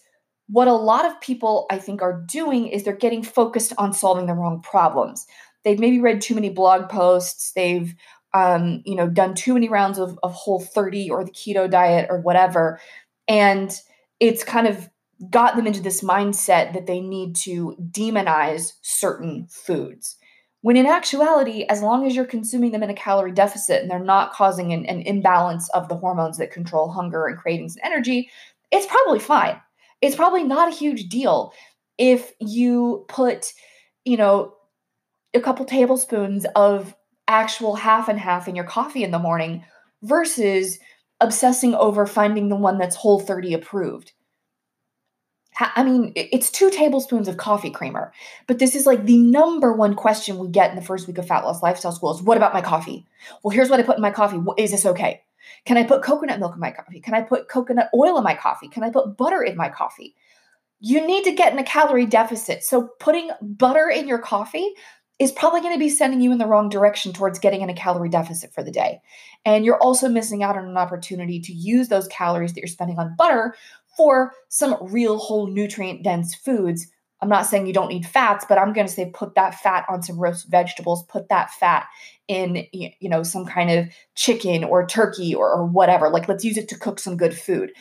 what 0.48 0.68
a 0.68 0.74
lot 0.74 1.06
of 1.06 1.20
people 1.22 1.66
I 1.70 1.80
think 1.80 2.02
are 2.02 2.24
doing 2.28 2.68
is 2.68 2.84
they're 2.84 2.96
getting 2.96 3.24
focused 3.24 3.74
on 3.78 3.94
solving 3.94 4.26
the 4.26 4.34
wrong 4.34 4.62
problems. 4.62 5.26
They've 5.64 5.80
maybe 5.80 6.00
read 6.00 6.22
too 6.22 6.36
many 6.36 6.50
blog 6.50 6.90
posts. 6.90 7.52
They've 7.54 7.94
um, 8.34 8.82
you 8.86 8.96
know, 8.96 9.08
done 9.08 9.36
too 9.36 9.54
many 9.54 9.70
rounds 9.70 10.00
of, 10.00 10.18
of 10.24 10.34
whole 10.34 10.60
30 10.60 11.12
or 11.12 11.24
the 11.24 11.32
keto 11.32 11.70
diet 11.70 12.08
or 12.10 12.20
whatever. 12.20 12.80
And 13.28 13.72
it's 14.20 14.44
kind 14.44 14.68
of 14.68 14.90
got 15.30 15.56
them 15.56 15.68
into 15.68 15.82
this 15.82 16.02
mindset 16.02 16.74
that 16.74 16.88
they 16.88 17.00
need 17.00 17.36
to 17.36 17.76
demonize 17.92 18.74
certain 18.82 19.48
foods. 19.50 20.18
When 20.62 20.78
in 20.78 20.86
actuality, 20.86 21.66
as 21.70 21.82
long 21.82 22.08
as 22.08 22.16
you're 22.16 22.26
consuming 22.26 22.72
them 22.72 22.84
in 22.84 22.90
a 22.90 22.96
calorie 22.96 23.34
deficit 23.34 23.82
and 23.82 23.92
they're 23.92 24.00
not 24.00 24.32
causing 24.32 24.72
an, 24.72 24.86
an 24.86 25.02
imbalance 25.02 25.70
of 25.70 25.90
the 25.90 25.98
hormones 25.98 26.38
that 26.38 26.52
control 26.52 26.90
hunger 26.90 27.28
and 27.28 27.38
cravings 27.38 27.76
and 27.76 27.86
energy, 27.86 28.30
it's 28.72 28.86
probably 28.86 29.20
fine. 29.20 29.60
It's 30.02 30.16
probably 30.16 30.44
not 30.44 30.72
a 30.72 30.76
huge 30.76 31.10
deal 31.10 31.54
if 31.98 32.32
you 32.40 33.06
put, 33.08 33.54
you 34.06 34.18
know, 34.18 34.54
a 35.34 35.42
couple 35.42 35.66
tablespoons 35.66 36.46
of 36.56 36.96
actual 37.28 37.76
half 37.76 38.10
and 38.10 38.20
half 38.20 38.48
in 38.48 38.56
your 38.56 38.66
coffee 38.66 39.04
in 39.04 39.12
the 39.12 39.20
morning 39.20 39.64
versus 40.02 40.80
obsessing 41.20 41.74
over 41.76 42.06
finding 42.06 42.50
the 42.50 42.56
one 42.56 42.78
that's 42.78 42.96
whole 42.96 43.20
30 43.20 43.54
approved. 43.54 44.12
I 45.60 45.84
mean, 45.84 46.12
it's 46.16 46.50
two 46.50 46.70
tablespoons 46.70 47.28
of 47.28 47.38
coffee 47.38 47.70
creamer, 47.70 48.14
but 48.48 48.60
this 48.60 48.76
is 48.76 48.86
like 48.86 49.06
the 49.06 49.18
number 49.18 49.74
one 49.74 49.96
question 49.96 50.38
we 50.38 50.48
get 50.48 50.70
in 50.70 50.76
the 50.76 50.82
first 50.82 51.08
week 51.08 51.18
of 51.18 51.28
Fat 51.28 51.44
Loss 51.44 51.62
Lifestyle 51.62 51.92
School 51.92 52.16
is 52.16 52.22
what 52.22 52.38
about 52.38 52.54
my 52.54 52.62
coffee? 52.62 53.06
Well, 53.44 53.52
here's 53.52 53.70
what 53.70 53.80
I 53.80 53.84
put 53.84 53.98
in 53.98 54.02
my 54.02 54.12
coffee. 54.12 54.40
Is 54.58 54.72
this 54.72 54.86
okay? 54.86 55.22
Can 55.66 55.78
I 55.78 55.84
put 55.84 56.04
coconut 56.04 56.40
milk 56.40 56.54
in 56.54 56.60
my 56.60 56.72
coffee? 56.72 57.00
Can 57.00 57.14
I 57.14 57.22
put 57.22 57.48
coconut 57.50 57.90
oil 57.94 58.18
in 58.18 58.24
my 58.24 58.36
coffee? 58.36 58.68
Can 58.68 58.84
I 58.84 58.90
put 58.90 59.18
butter 59.18 59.42
in 59.42 59.56
my 59.56 59.70
coffee? 59.70 60.16
You 60.80 61.06
need 61.06 61.24
to 61.26 61.32
get 61.32 61.54
in 61.54 61.60
a 61.60 61.64
calorie 61.64 62.06
deficit. 62.06 62.64
So, 62.64 62.90
putting 63.00 63.30
butter 63.42 63.90
in 63.90 64.08
your 64.08 64.20
coffee 64.20 64.74
is 65.20 65.32
probably 65.32 65.62
going 65.62 65.74
to 65.74 65.80
be 65.80 65.90
sending 65.90 66.22
you 66.22 66.32
in 66.32 66.40
the 66.40 66.48
wrong 66.48 66.70
direction 66.70 67.14
towards 67.14 67.40
getting 67.40 67.62
in 67.62 67.70
a 67.70 67.74
calorie 67.74 68.10
deficit 68.10 68.54
for 68.54 68.64
the 68.64 68.72
day. 68.72 69.00
And 69.46 69.64
you're 69.64 69.78
also 69.78 70.10
missing 70.10 70.44
out 70.44 70.58
on 70.58 70.66
an 70.66 70.78
opportunity 70.78 71.40
to 71.40 71.54
use 71.54 71.88
those 71.88 72.08
calories 72.08 72.54
that 72.54 72.62
you're 72.62 72.68
spending 72.68 72.98
on 72.98 73.16
butter 73.16 73.56
for 73.96 74.34
some 74.50 74.78
real 74.82 75.18
whole 75.18 75.48
nutrient 75.48 76.04
dense 76.04 76.36
foods. 76.36 76.88
I'm 77.22 77.30
not 77.30 77.46
saying 77.46 77.68
you 77.68 77.74
don't 77.74 77.90
need 77.90 78.06
fats, 78.06 78.46
but 78.48 78.58
I'm 78.58 78.74
going 78.74 78.88
to 78.88 78.92
say 78.92 79.10
put 79.14 79.36
that 79.36 79.56
fat 79.56 79.86
on 79.88 80.04
some 80.04 80.20
roast 80.20 80.50
vegetables, 80.50 81.04
put 81.06 81.30
that 81.30 81.52
fat 81.52 81.88
in 82.28 82.66
you 82.74 83.10
know 83.10 83.24
some 83.24 83.46
kind 83.46 83.72
of 83.72 83.88
chicken 84.16 84.64
or 84.64 84.86
turkey 84.86 85.34
or, 85.34 85.50
or 85.50 85.66
whatever. 85.66 86.10
Like 86.10 86.28
let's 86.28 86.44
use 86.44 86.58
it 86.58 86.68
to 86.70 86.78
cook 86.78 87.00
some 87.00 87.18
good 87.18 87.38
food. 87.38 87.72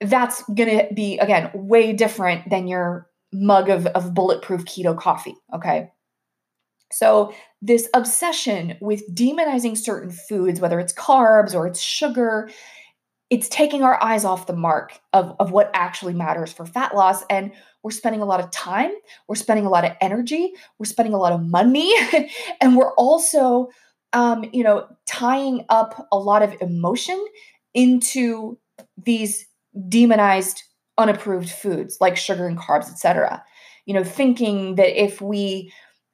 That's 0.00 0.42
going 0.54 0.78
to 0.78 0.94
be 0.94 1.18
again 1.18 1.50
way 1.54 1.92
different 1.92 2.50
than 2.50 2.68
your 2.68 3.08
mug 3.32 3.68
of, 3.68 3.86
of 3.88 4.14
bulletproof 4.14 4.64
keto 4.64 4.96
coffee. 4.96 5.34
Okay. 5.52 5.90
So, 6.92 7.34
this 7.60 7.88
obsession 7.94 8.76
with 8.80 9.02
demonizing 9.12 9.76
certain 9.76 10.12
foods, 10.12 10.60
whether 10.60 10.78
it's 10.78 10.92
carbs 10.92 11.54
or 11.54 11.66
it's 11.66 11.80
sugar, 11.80 12.48
it's 13.34 13.48
taking 13.48 13.82
our 13.82 14.00
eyes 14.00 14.24
off 14.24 14.46
the 14.46 14.54
mark 14.54 15.00
of, 15.12 15.34
of 15.40 15.50
what 15.50 15.68
actually 15.74 16.14
matters 16.14 16.52
for 16.52 16.64
fat 16.64 16.94
loss. 16.94 17.24
And 17.28 17.50
we're 17.82 17.90
spending 17.90 18.22
a 18.22 18.24
lot 18.24 18.38
of 18.38 18.48
time, 18.52 18.92
we're 19.26 19.34
spending 19.34 19.66
a 19.66 19.70
lot 19.70 19.84
of 19.84 19.90
energy, 20.00 20.52
we're 20.78 20.86
spending 20.86 21.14
a 21.14 21.18
lot 21.18 21.32
of 21.32 21.42
money, 21.42 21.92
and 22.60 22.76
we're 22.76 22.94
also, 22.94 23.70
um, 24.12 24.44
you 24.52 24.62
know, 24.62 24.86
tying 25.04 25.64
up 25.68 26.06
a 26.12 26.16
lot 26.16 26.44
of 26.44 26.54
emotion 26.60 27.22
into 27.74 28.56
these 29.04 29.46
demonized 29.88 30.62
unapproved 30.96 31.50
foods 31.50 31.98
like 32.00 32.16
sugar 32.16 32.46
and 32.46 32.56
carbs, 32.56 32.88
etc. 32.88 33.42
You 33.84 33.94
know, 33.94 34.04
thinking 34.04 34.76
that 34.76 34.96
if 34.96 35.20
we 35.20 35.72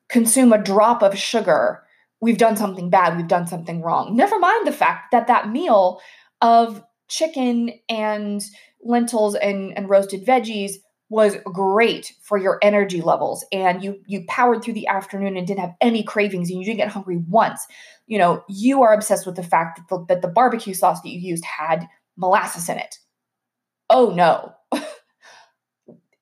consume 0.09 0.55
a 0.55 0.63
drop 0.63 1.03
of 1.03 1.19
sugar, 1.19 1.83
we've 2.23 2.39
done 2.39 2.57
something 2.57 2.89
bad, 2.89 3.19
we've 3.19 3.29
done 3.29 3.47
something 3.47 3.83
wrong. 3.83 4.17
Never 4.17 4.39
mind 4.39 4.67
the 4.67 4.73
fact 4.73 5.13
that 5.13 5.27
that 5.27 5.51
meal 5.51 6.01
of 6.41 6.83
chicken 7.11 7.73
and 7.89 8.43
lentils 8.83 9.35
and, 9.35 9.77
and 9.77 9.91
roasted 9.91 10.25
veggies 10.25 10.77
was 11.11 11.37
great 11.45 12.13
for 12.23 12.39
your 12.39 12.59
energy 12.63 13.03
levels. 13.03 13.45
And 13.53 13.83
you 13.83 14.01
you 14.07 14.25
powered 14.29 14.63
through 14.63 14.75
the 14.75 14.87
afternoon 14.87 15.37
and 15.37 15.47
didn't 15.47 15.61
have 15.61 15.75
any 15.81 16.03
cravings 16.05 16.49
and 16.49 16.59
you 16.59 16.65
didn't 16.65 16.79
get 16.79 16.89
hungry 16.89 17.19
once. 17.29 17.67
You 18.07 18.19
know 18.19 18.45
you 18.49 18.83
are 18.83 18.95
obsessed 18.95 19.27
with 19.27 19.37
the 19.37 19.43
fact 19.43 19.79
that 19.79 19.89
the, 19.89 20.05
that 20.07 20.23
the 20.23 20.29
barbecue 20.29 20.73
sauce 20.73 21.03
that 21.03 21.11
you 21.11 21.19
used 21.19 21.45
had 21.45 21.87
molasses 22.17 22.69
in 22.69 22.79
it. 22.79 22.99
Oh 23.91 24.11
no. 24.15 24.55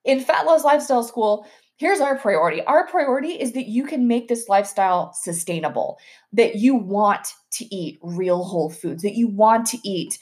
In 0.05 0.21
fat 0.21 0.45
loss 0.45 0.63
lifestyle 0.63 1.03
school 1.03 1.45
here's 1.79 2.01
our 2.01 2.17
priority. 2.17 2.61
Our 2.63 2.85
priority 2.87 3.29
is 3.29 3.53
that 3.53 3.67
you 3.67 3.85
can 3.85 4.07
make 4.07 4.27
this 4.27 4.49
lifestyle 4.49 5.13
sustainable 5.13 5.97
that 6.33 6.55
you 6.55 6.75
want 6.75 7.33
to 7.51 7.73
eat 7.73 7.99
real 8.03 8.43
whole 8.43 8.69
foods 8.69 9.01
that 9.01 9.15
you 9.15 9.27
want 9.27 9.65
to 9.67 9.77
eat 9.83 10.19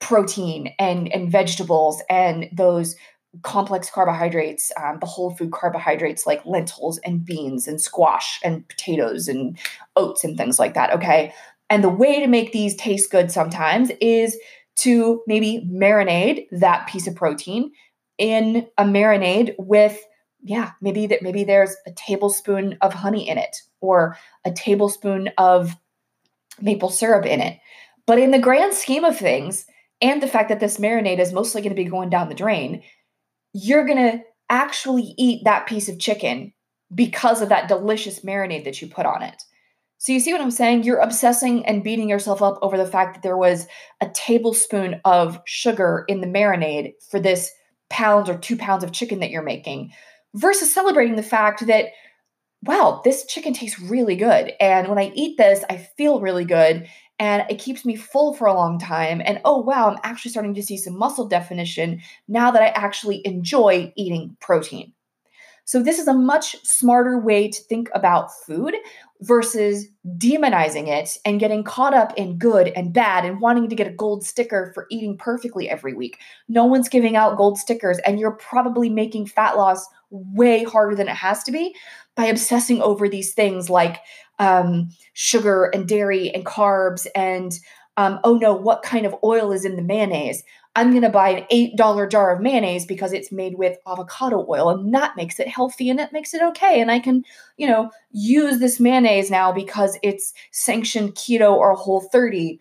protein 0.00 0.72
and 0.78 1.12
and 1.12 1.30
vegetables 1.30 2.02
and 2.08 2.48
those 2.52 2.96
complex 3.42 3.88
carbohydrates 3.90 4.72
um, 4.82 4.98
the 5.00 5.06
whole 5.06 5.30
food 5.30 5.52
carbohydrates 5.52 6.26
like 6.26 6.44
lentils 6.44 6.98
and 6.98 7.24
beans 7.24 7.68
and 7.68 7.80
squash 7.80 8.40
and 8.42 8.66
potatoes 8.68 9.28
and 9.28 9.56
oats 9.96 10.24
and 10.24 10.36
things 10.36 10.58
like 10.58 10.74
that 10.74 10.92
okay 10.92 11.32
and 11.68 11.84
the 11.84 11.88
way 11.88 12.18
to 12.18 12.26
make 12.26 12.52
these 12.52 12.74
taste 12.74 13.10
good 13.10 13.30
sometimes 13.30 13.90
is 14.00 14.36
to 14.76 15.22
maybe 15.26 15.68
marinate 15.70 16.48
that 16.50 16.88
piece 16.88 17.06
of 17.06 17.14
protein 17.14 17.70
in 18.18 18.66
a 18.78 18.84
marinade 18.84 19.54
with 19.58 20.00
yeah, 20.42 20.72
maybe 20.80 21.06
that 21.06 21.22
maybe 21.22 21.44
there's 21.44 21.76
a 21.86 21.92
tablespoon 21.92 22.78
of 22.80 22.94
honey 22.94 23.28
in 23.28 23.38
it 23.38 23.62
or 23.80 24.16
a 24.44 24.50
tablespoon 24.50 25.30
of 25.38 25.76
maple 26.60 26.88
syrup 26.88 27.26
in 27.26 27.40
it. 27.40 27.58
But 28.06 28.18
in 28.18 28.30
the 28.30 28.38
grand 28.38 28.74
scheme 28.74 29.04
of 29.04 29.16
things, 29.16 29.66
and 30.00 30.22
the 30.22 30.28
fact 30.28 30.48
that 30.48 30.60
this 30.60 30.78
marinade 30.78 31.18
is 31.18 31.32
mostly 31.32 31.60
going 31.60 31.74
to 31.74 31.82
be 31.82 31.88
going 31.88 32.10
down 32.10 32.28
the 32.28 32.34
drain, 32.34 32.82
you're 33.52 33.86
going 33.86 33.98
to 33.98 34.22
actually 34.48 35.14
eat 35.16 35.44
that 35.44 35.66
piece 35.66 35.88
of 35.88 35.98
chicken 35.98 36.52
because 36.94 37.40
of 37.40 37.48
that 37.50 37.68
delicious 37.68 38.20
marinade 38.20 38.64
that 38.64 38.80
you 38.80 38.88
put 38.88 39.06
on 39.06 39.22
it. 39.22 39.42
So 39.98 40.12
you 40.12 40.20
see 40.20 40.32
what 40.32 40.40
I'm 40.40 40.50
saying? 40.50 40.82
You're 40.82 40.98
obsessing 40.98 41.66
and 41.66 41.84
beating 41.84 42.08
yourself 42.08 42.40
up 42.40 42.58
over 42.62 42.78
the 42.78 42.86
fact 42.86 43.14
that 43.14 43.22
there 43.22 43.36
was 43.36 43.66
a 44.00 44.08
tablespoon 44.08 45.00
of 45.04 45.40
sugar 45.44 46.04
in 46.08 46.22
the 46.22 46.26
marinade 46.26 46.94
for 47.10 47.20
this 47.20 47.52
pounds 47.90 48.30
or 48.30 48.38
two 48.38 48.56
pounds 48.56 48.82
of 48.82 48.92
chicken 48.92 49.20
that 49.20 49.30
you're 49.30 49.42
making 49.42 49.92
versus 50.34 50.72
celebrating 50.72 51.16
the 51.16 51.22
fact 51.22 51.66
that, 51.66 51.86
wow, 52.62 53.02
this 53.04 53.26
chicken 53.26 53.52
tastes 53.52 53.78
really 53.78 54.16
good. 54.16 54.54
And 54.58 54.88
when 54.88 54.98
I 54.98 55.12
eat 55.14 55.36
this, 55.36 55.64
I 55.68 55.76
feel 55.76 56.20
really 56.20 56.46
good 56.46 56.88
and 57.20 57.44
it 57.50 57.58
keeps 57.58 57.84
me 57.84 57.94
full 57.94 58.32
for 58.32 58.46
a 58.46 58.54
long 58.54 58.78
time. 58.78 59.20
And 59.22 59.42
oh, 59.44 59.58
wow, 59.58 59.90
I'm 59.90 59.98
actually 60.02 60.30
starting 60.30 60.54
to 60.54 60.62
see 60.62 60.78
some 60.78 60.96
muscle 60.96 61.28
definition 61.28 62.00
now 62.26 62.50
that 62.50 62.62
I 62.62 62.68
actually 62.68 63.20
enjoy 63.26 63.92
eating 63.94 64.36
protein. 64.40 64.94
So, 65.66 65.82
this 65.82 66.00
is 66.00 66.08
a 66.08 66.14
much 66.14 66.56
smarter 66.64 67.18
way 67.20 67.48
to 67.48 67.62
think 67.62 67.90
about 67.94 68.32
food 68.44 68.74
versus 69.20 69.86
demonizing 70.16 70.88
it 70.88 71.18
and 71.24 71.38
getting 71.38 71.62
caught 71.62 71.92
up 71.92 72.14
in 72.16 72.38
good 72.38 72.68
and 72.68 72.92
bad 72.92 73.26
and 73.26 73.40
wanting 73.40 73.68
to 73.68 73.76
get 73.76 73.86
a 73.86 73.92
gold 73.92 74.24
sticker 74.24 74.72
for 74.74 74.86
eating 74.90 75.18
perfectly 75.18 75.68
every 75.68 75.92
week. 75.92 76.18
No 76.48 76.64
one's 76.64 76.88
giving 76.88 77.16
out 77.16 77.36
gold 77.36 77.58
stickers, 77.58 77.98
and 77.98 78.18
you're 78.18 78.32
probably 78.32 78.88
making 78.88 79.26
fat 79.26 79.58
loss 79.58 79.86
way 80.10 80.64
harder 80.64 80.96
than 80.96 81.06
it 81.06 81.14
has 81.14 81.44
to 81.44 81.52
be 81.52 81.76
by 82.16 82.24
obsessing 82.24 82.82
over 82.82 83.08
these 83.08 83.34
things 83.34 83.70
like 83.70 83.98
um, 84.40 84.90
sugar 85.12 85.66
and 85.66 85.86
dairy 85.86 86.30
and 86.30 86.44
carbs 86.44 87.06
and 87.14 87.52
um, 87.96 88.18
oh 88.24 88.36
no, 88.36 88.54
what 88.54 88.82
kind 88.82 89.04
of 89.04 89.14
oil 89.22 89.52
is 89.52 89.64
in 89.64 89.76
the 89.76 89.82
mayonnaise? 89.82 90.42
I'm 90.76 90.90
going 90.90 91.02
to 91.02 91.10
buy 91.10 91.30
an 91.30 91.74
$8 91.76 92.10
jar 92.10 92.34
of 92.34 92.40
mayonnaise 92.40 92.86
because 92.86 93.12
it's 93.12 93.32
made 93.32 93.58
with 93.58 93.76
avocado 93.86 94.46
oil 94.48 94.70
and 94.70 94.94
that 94.94 95.16
makes 95.16 95.40
it 95.40 95.48
healthy 95.48 95.90
and 95.90 95.98
that 95.98 96.12
makes 96.12 96.32
it 96.32 96.40
okay. 96.42 96.80
And 96.80 96.90
I 96.90 97.00
can, 97.00 97.24
you 97.56 97.66
know, 97.66 97.90
use 98.12 98.58
this 98.58 98.78
mayonnaise 98.78 99.30
now 99.30 99.52
because 99.52 99.98
it's 100.02 100.32
sanctioned 100.52 101.16
keto 101.16 101.52
or 101.52 101.74
whole 101.74 102.00
30. 102.00 102.60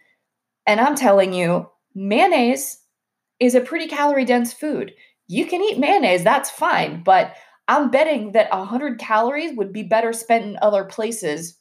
And 0.66 0.82
I'm 0.82 0.96
telling 0.96 1.34
you, 1.34 1.70
mayonnaise 1.94 2.80
is 3.40 3.56
a 3.56 3.62
pretty 3.62 3.88
calorie 3.88 4.26
dense 4.26 4.52
food. 4.52 4.94
You 5.28 5.46
can 5.46 5.62
eat 5.62 5.78
mayonnaise, 5.78 6.24
that's 6.24 6.50
fine. 6.50 7.04
But 7.04 7.36
I'm 7.68 7.92
betting 7.92 8.32
that 8.32 8.52
100 8.52 8.98
calories 8.98 9.56
would 9.56 9.72
be 9.72 9.84
better 9.84 10.12
spent 10.12 10.44
in 10.44 10.58
other 10.64 10.84
places 10.84 11.59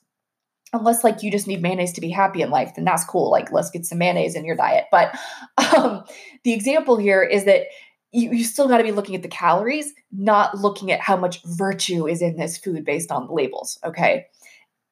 unless 0.73 1.03
like 1.03 1.23
you 1.23 1.31
just 1.31 1.47
need 1.47 1.63
mayonnaise 1.63 1.93
to 1.93 2.01
be 2.01 2.11
happy 2.11 2.43
in 2.43 2.51
life 2.51 2.73
then 2.75 2.85
that's 2.85 3.05
cool 3.05 3.31
like 3.31 3.51
let's 3.53 3.71
get 3.71 3.87
some 3.87 3.99
mayonnaise 3.99 4.35
in 4.35 4.45
your 4.45 4.57
diet. 4.57 4.85
But 4.91 5.19
um, 5.77 6.05
the 6.45 6.53
example 6.53 6.97
here 6.97 7.23
is 7.23 7.45
that 7.45 7.67
you, 8.13 8.33
you 8.33 8.45
still 8.45 8.69
got 8.69 8.79
to 8.79 8.85
be 8.85 8.93
looking 8.93 9.15
at 9.15 9.23
the 9.23 9.29
calories 9.29 9.93
not 10.13 10.57
looking 10.59 10.91
at 10.91 11.01
how 11.01 11.17
much 11.17 11.43
virtue 11.45 12.07
is 12.07 12.23
in 12.23 12.37
this 12.37 12.57
food 12.57 12.85
based 12.85 13.11
on 13.11 13.27
the 13.27 13.33
labels 13.33 13.79
okay? 13.85 14.27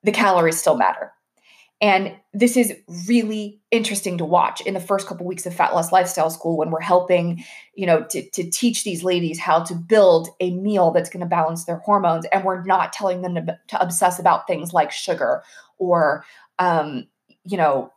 The 0.02 0.12
calories 0.12 0.58
still 0.58 0.76
matter. 0.76 1.12
And 1.80 2.16
this 2.32 2.56
is 2.56 2.74
really 3.06 3.60
interesting 3.70 4.16
to 4.18 4.24
watch. 4.24 4.62
In 4.62 4.72
the 4.72 4.80
first 4.80 5.06
couple 5.06 5.26
weeks 5.26 5.44
of 5.44 5.54
Fat 5.54 5.74
Loss 5.74 5.92
Lifestyle 5.92 6.30
School 6.30 6.56
when 6.56 6.70
we're 6.70 6.80
helping, 6.80 7.44
you 7.74 7.86
know, 7.86 8.02
to, 8.04 8.28
to 8.30 8.50
teach 8.50 8.82
these 8.82 9.04
ladies 9.04 9.38
how 9.38 9.62
to 9.64 9.74
build 9.74 10.28
a 10.40 10.52
meal 10.52 10.90
that's 10.90 11.10
going 11.10 11.20
to 11.20 11.26
balance 11.26 11.64
their 11.64 11.78
hormones. 11.78 12.24
And 12.32 12.44
we're 12.44 12.64
not 12.64 12.94
telling 12.94 13.20
them 13.20 13.34
to, 13.34 13.58
to 13.68 13.80
obsess 13.80 14.18
about 14.18 14.46
things 14.46 14.72
like 14.72 14.90
sugar 14.90 15.42
or 15.78 16.24
um, 16.58 17.06
you 17.44 17.56
know 17.56 17.92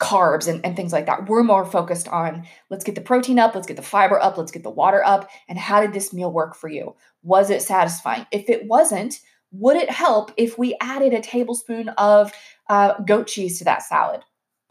carbs 0.00 0.48
and, 0.48 0.64
and 0.64 0.76
things 0.76 0.94
like 0.94 1.04
that 1.04 1.28
we're 1.28 1.42
more 1.42 1.66
focused 1.66 2.08
on 2.08 2.46
let's 2.70 2.84
get 2.84 2.94
the 2.94 3.02
protein 3.02 3.38
up 3.38 3.54
let's 3.54 3.66
get 3.66 3.76
the 3.76 3.82
fiber 3.82 4.18
up 4.18 4.38
let's 4.38 4.50
get 4.50 4.62
the 4.62 4.70
water 4.70 5.02
up 5.04 5.28
and 5.46 5.58
how 5.58 5.78
did 5.80 5.92
this 5.92 6.14
meal 6.14 6.32
work 6.32 6.56
for 6.56 6.70
you 6.70 6.94
was 7.22 7.50
it 7.50 7.60
satisfying 7.60 8.26
if 8.32 8.48
it 8.48 8.66
wasn't 8.66 9.20
would 9.52 9.76
it 9.76 9.90
help 9.90 10.32
if 10.38 10.56
we 10.56 10.74
added 10.80 11.12
a 11.12 11.20
tablespoon 11.20 11.90
of 11.98 12.32
uh, 12.70 12.94
goat 13.02 13.26
cheese 13.26 13.58
to 13.58 13.64
that 13.64 13.82
salad 13.82 14.22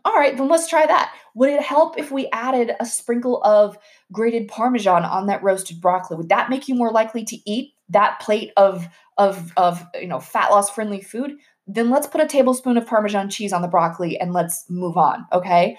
all 0.05 0.13
right, 0.13 0.35
then 0.35 0.47
let's 0.47 0.67
try 0.67 0.85
that. 0.85 1.13
Would 1.35 1.49
it 1.49 1.61
help 1.61 1.97
if 1.97 2.11
we 2.11 2.29
added 2.31 2.71
a 2.79 2.85
sprinkle 2.85 3.43
of 3.43 3.77
grated 4.11 4.47
parmesan 4.47 5.03
on 5.03 5.27
that 5.27 5.43
roasted 5.43 5.81
broccoli? 5.81 6.17
Would 6.17 6.29
that 6.29 6.49
make 6.49 6.67
you 6.67 6.75
more 6.75 6.91
likely 6.91 7.23
to 7.25 7.37
eat 7.45 7.73
that 7.89 8.19
plate 8.19 8.51
of 8.55 8.87
of 9.17 9.51
of 9.57 9.85
you 9.99 10.07
know 10.07 10.19
fat 10.19 10.51
loss 10.51 10.69
friendly 10.69 11.01
food? 11.01 11.33
Then 11.69 11.91
let's 11.91 12.07
put 12.07 12.21
a 12.21 12.25
tablespoon 12.25 12.77
of 12.77 12.87
Parmesan 12.87 13.29
cheese 13.29 13.53
on 13.53 13.61
the 13.61 13.67
broccoli 13.67 14.19
and 14.19 14.33
let's 14.33 14.65
move 14.69 14.97
on. 14.97 15.25
Okay. 15.31 15.77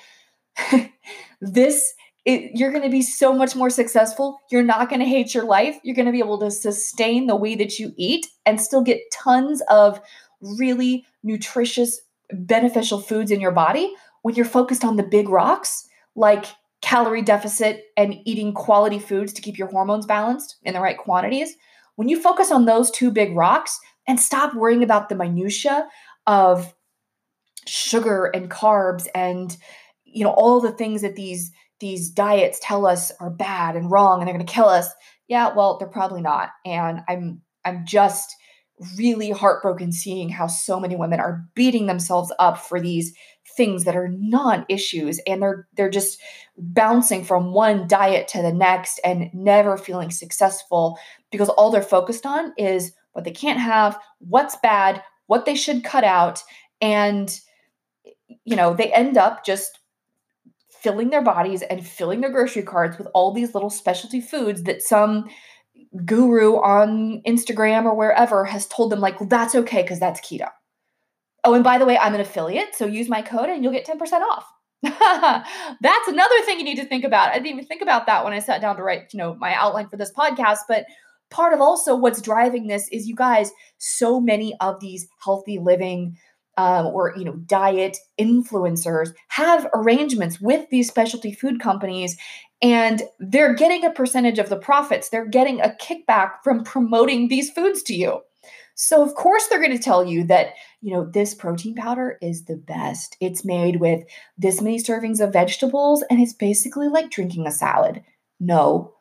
this, 1.41 1.95
it, 2.25 2.53
you're 2.55 2.71
going 2.71 2.85
to 2.85 2.91
be 2.91 3.03
so 3.03 3.33
much 3.33 3.57
more 3.57 3.71
successful. 3.71 4.39
You're 4.51 4.63
not 4.63 4.89
going 4.89 5.01
to 5.01 5.07
hate 5.07 5.35
your 5.35 5.45
life. 5.45 5.77
You're 5.83 5.97
going 5.97 6.07
to 6.07 6.13
be 6.13 6.21
able 6.21 6.39
to 6.39 6.51
sustain 6.51 7.27
the 7.27 7.35
way 7.35 7.57
that 7.57 7.81
you 7.81 7.93
eat 7.97 8.27
and 8.47 8.61
still 8.61 8.83
get 8.83 9.01
tons 9.13 9.63
of 9.69 10.01
really 10.41 11.05
nutritious, 11.25 12.01
beneficial 12.33 13.01
foods 13.01 13.33
in 13.33 13.41
your 13.41 13.53
body 13.53 13.93
when 14.23 14.37
you're 14.37 14.45
focused 14.45 14.85
on 14.85 14.95
the 14.97 15.03
big 15.03 15.29
rocks 15.29 15.89
like 16.15 16.47
calorie 16.83 17.23
deficit 17.23 17.87
and 17.97 18.17
eating 18.25 18.53
quality 18.53 18.99
foods 18.99 19.33
to 19.33 19.43
keep 19.43 19.59
your 19.59 19.69
hormones 19.69 20.07
balanced 20.07 20.57
in 20.63 20.75
the 20.75 20.81
right 20.81 20.99
quantities. 20.99 21.57
When 21.97 22.09
you 22.09 22.21
focus 22.21 22.53
on 22.53 22.65
those 22.65 22.91
two 22.91 23.11
big 23.11 23.37
rocks, 23.37 23.79
and 24.11 24.19
stop 24.19 24.55
worrying 24.55 24.83
about 24.83 25.09
the 25.09 25.15
minutia 25.15 25.89
of 26.27 26.75
sugar 27.65 28.27
and 28.27 28.51
carbs 28.51 29.07
and 29.15 29.57
you 30.05 30.25
know 30.25 30.33
all 30.33 30.61
the 30.61 30.73
things 30.73 31.03
that 31.03 31.15
these 31.15 31.53
these 31.79 32.11
diets 32.11 32.59
tell 32.61 32.87
us 32.87 33.13
are 33.21 33.31
bad 33.31 33.77
and 33.77 33.89
wrong 33.89 34.19
and 34.19 34.27
they're 34.27 34.35
going 34.35 34.45
to 34.45 34.53
kill 34.53 34.69
us. 34.69 34.89
Yeah 35.29 35.55
well 35.55 35.79
they're 35.79 35.87
probably 35.87 36.23
not. 36.23 36.51
And 36.67 37.03
i'm 37.09 37.41
i'm 37.65 37.87
just 37.87 38.35
really 38.97 39.31
heartbroken 39.31 39.93
seeing 39.93 40.29
how 40.29 40.49
so 40.49 40.81
many 40.81 40.97
women 40.97 41.21
are 41.21 41.45
beating 41.55 41.87
themselves 41.87 42.33
up 42.41 42.59
for 42.59 42.81
these 42.81 43.15
things 43.57 43.85
that 43.85 43.95
are 43.95 44.09
non-issues. 44.09 45.21
And 45.25 45.41
they're 45.41 45.69
they're 45.77 45.89
just 45.89 46.21
bouncing 46.59 47.23
from 47.23 47.53
one 47.53 47.87
diet 47.87 48.27
to 48.29 48.43
the 48.43 48.53
next 48.53 48.99
and 49.05 49.31
never 49.33 49.77
feeling 49.77 50.11
successful 50.11 50.99
because 51.31 51.49
all 51.51 51.71
they're 51.71 51.81
focused 51.83 52.27
on 52.27 52.53
is 52.59 52.93
what 53.13 53.25
they 53.25 53.31
can't 53.31 53.59
have, 53.59 53.99
what's 54.19 54.57
bad, 54.57 55.03
what 55.27 55.45
they 55.47 55.55
should 55.55 55.85
cut 55.85 56.05
out. 56.05 56.43
And, 56.81 57.39
you 58.45 58.57
know, 58.57 58.75
they 58.75 58.93
end 58.93 59.17
up 59.17 59.45
just 59.45 59.79
filling 60.71 61.11
their 61.11 61.23
bodies 61.23 61.63
and 61.63 61.87
filling 61.87 62.21
their 62.21 62.31
grocery 62.31 62.63
carts 62.63 62.97
with 62.99 63.09
all 63.15 63.33
these 63.33 63.55
little 63.55 63.71
specialty 63.71 64.21
foods 64.21 64.63
that 64.63 64.83
some 64.83 65.29
guru 66.05 66.55
on 66.55 67.21
Instagram 67.27 67.85
or 67.85 67.95
wherever 67.95 68.45
has 68.45 68.67
told 68.67 68.91
them, 68.91 69.01
like, 69.01 69.21
well, 69.21 69.29
that's 69.29 69.55
okay 69.55 69.83
because 69.83 70.01
that's 70.01 70.21
keto. 70.21 70.49
Oh, 71.45 71.55
and 71.55 71.65
by 71.65 71.79
the 71.79 71.87
way, 71.87 71.99
I'm 71.99 72.15
an 72.15 72.21
affiliate, 72.21 72.75
so 72.75 72.87
use 72.87 73.09
my 73.09 73.23
code 73.23 73.49
and 73.49 73.63
you'll 73.63 73.73
get 73.73 73.87
10% 73.87 74.01
off. 74.23 74.47
that's 74.83 76.09
another 76.09 76.41
thing 76.43 76.59
you 76.59 76.65
need 76.65 76.77
to 76.77 76.87
think 76.87 77.05
about. 77.05 77.31
I 77.31 77.35
didn't 77.35 77.49
even 77.49 77.67
think 77.67 77.83
about 77.83 78.07
that 78.07 78.25
when 78.25 78.33
I 78.33 78.39
sat 78.39 78.61
down 78.61 78.77
to 78.77 78.83
write, 78.83 79.13
you 79.13 79.19
know, 79.19 79.35
my 79.35 79.55
outline 79.55 79.89
for 79.89 79.97
this 79.97 80.13
podcast, 80.13 80.61
but 80.69 80.87
part 81.31 81.53
of 81.53 81.61
also 81.61 81.95
what's 81.95 82.21
driving 82.21 82.67
this 82.67 82.89
is 82.89 83.09
you 83.09 83.15
guys 83.15 83.53
so 83.79 84.21
many 84.21 84.55
of 84.61 84.81
these 84.81 85.09
healthy 85.25 85.59
living 85.59 86.17
um, 86.57 86.87
or 86.87 87.15
you 87.17 87.25
know 87.25 87.37
diet 87.47 87.97
influencers 88.21 89.15
have 89.29 89.67
arrangements 89.73 90.41
with 90.41 90.69
these 90.71 90.89
specialty 90.89 91.33
food 91.33 91.61
companies 91.61 92.17
and 92.63 93.03
they're 93.19 93.55
getting 93.55 93.85
a 93.85 93.91
percentage 93.91 94.39
of 94.39 94.51
the 94.51 94.57
profits. 94.57 95.09
They're 95.09 95.27
getting 95.27 95.61
a 95.61 95.75
kickback 95.81 96.43
from 96.45 96.65
promoting 96.65 97.29
these 97.29 97.51
foods 97.51 97.83
to 97.85 97.95
you. 97.95 98.21
So 98.75 99.03
of 99.03 99.15
course 99.15 99.47
they're 99.47 99.61
going 99.61 99.77
to 99.77 99.83
tell 99.83 100.05
you 100.05 100.25
that 100.25 100.55
you 100.81 100.93
know 100.93 101.05
this 101.05 101.35
protein 101.35 101.75
powder 101.75 102.19
is 102.21 102.45
the 102.45 102.57
best. 102.57 103.17
It's 103.21 103.45
made 103.45 103.77
with 103.77 104.03
this 104.37 104.61
many 104.61 104.79
servings 104.79 105.21
of 105.21 105.33
vegetables 105.33 106.03
and 106.11 106.21
it's 106.21 106.33
basically 106.33 106.89
like 106.89 107.11
drinking 107.11 107.47
a 107.47 107.53
salad. 107.53 108.03
No 108.39 108.95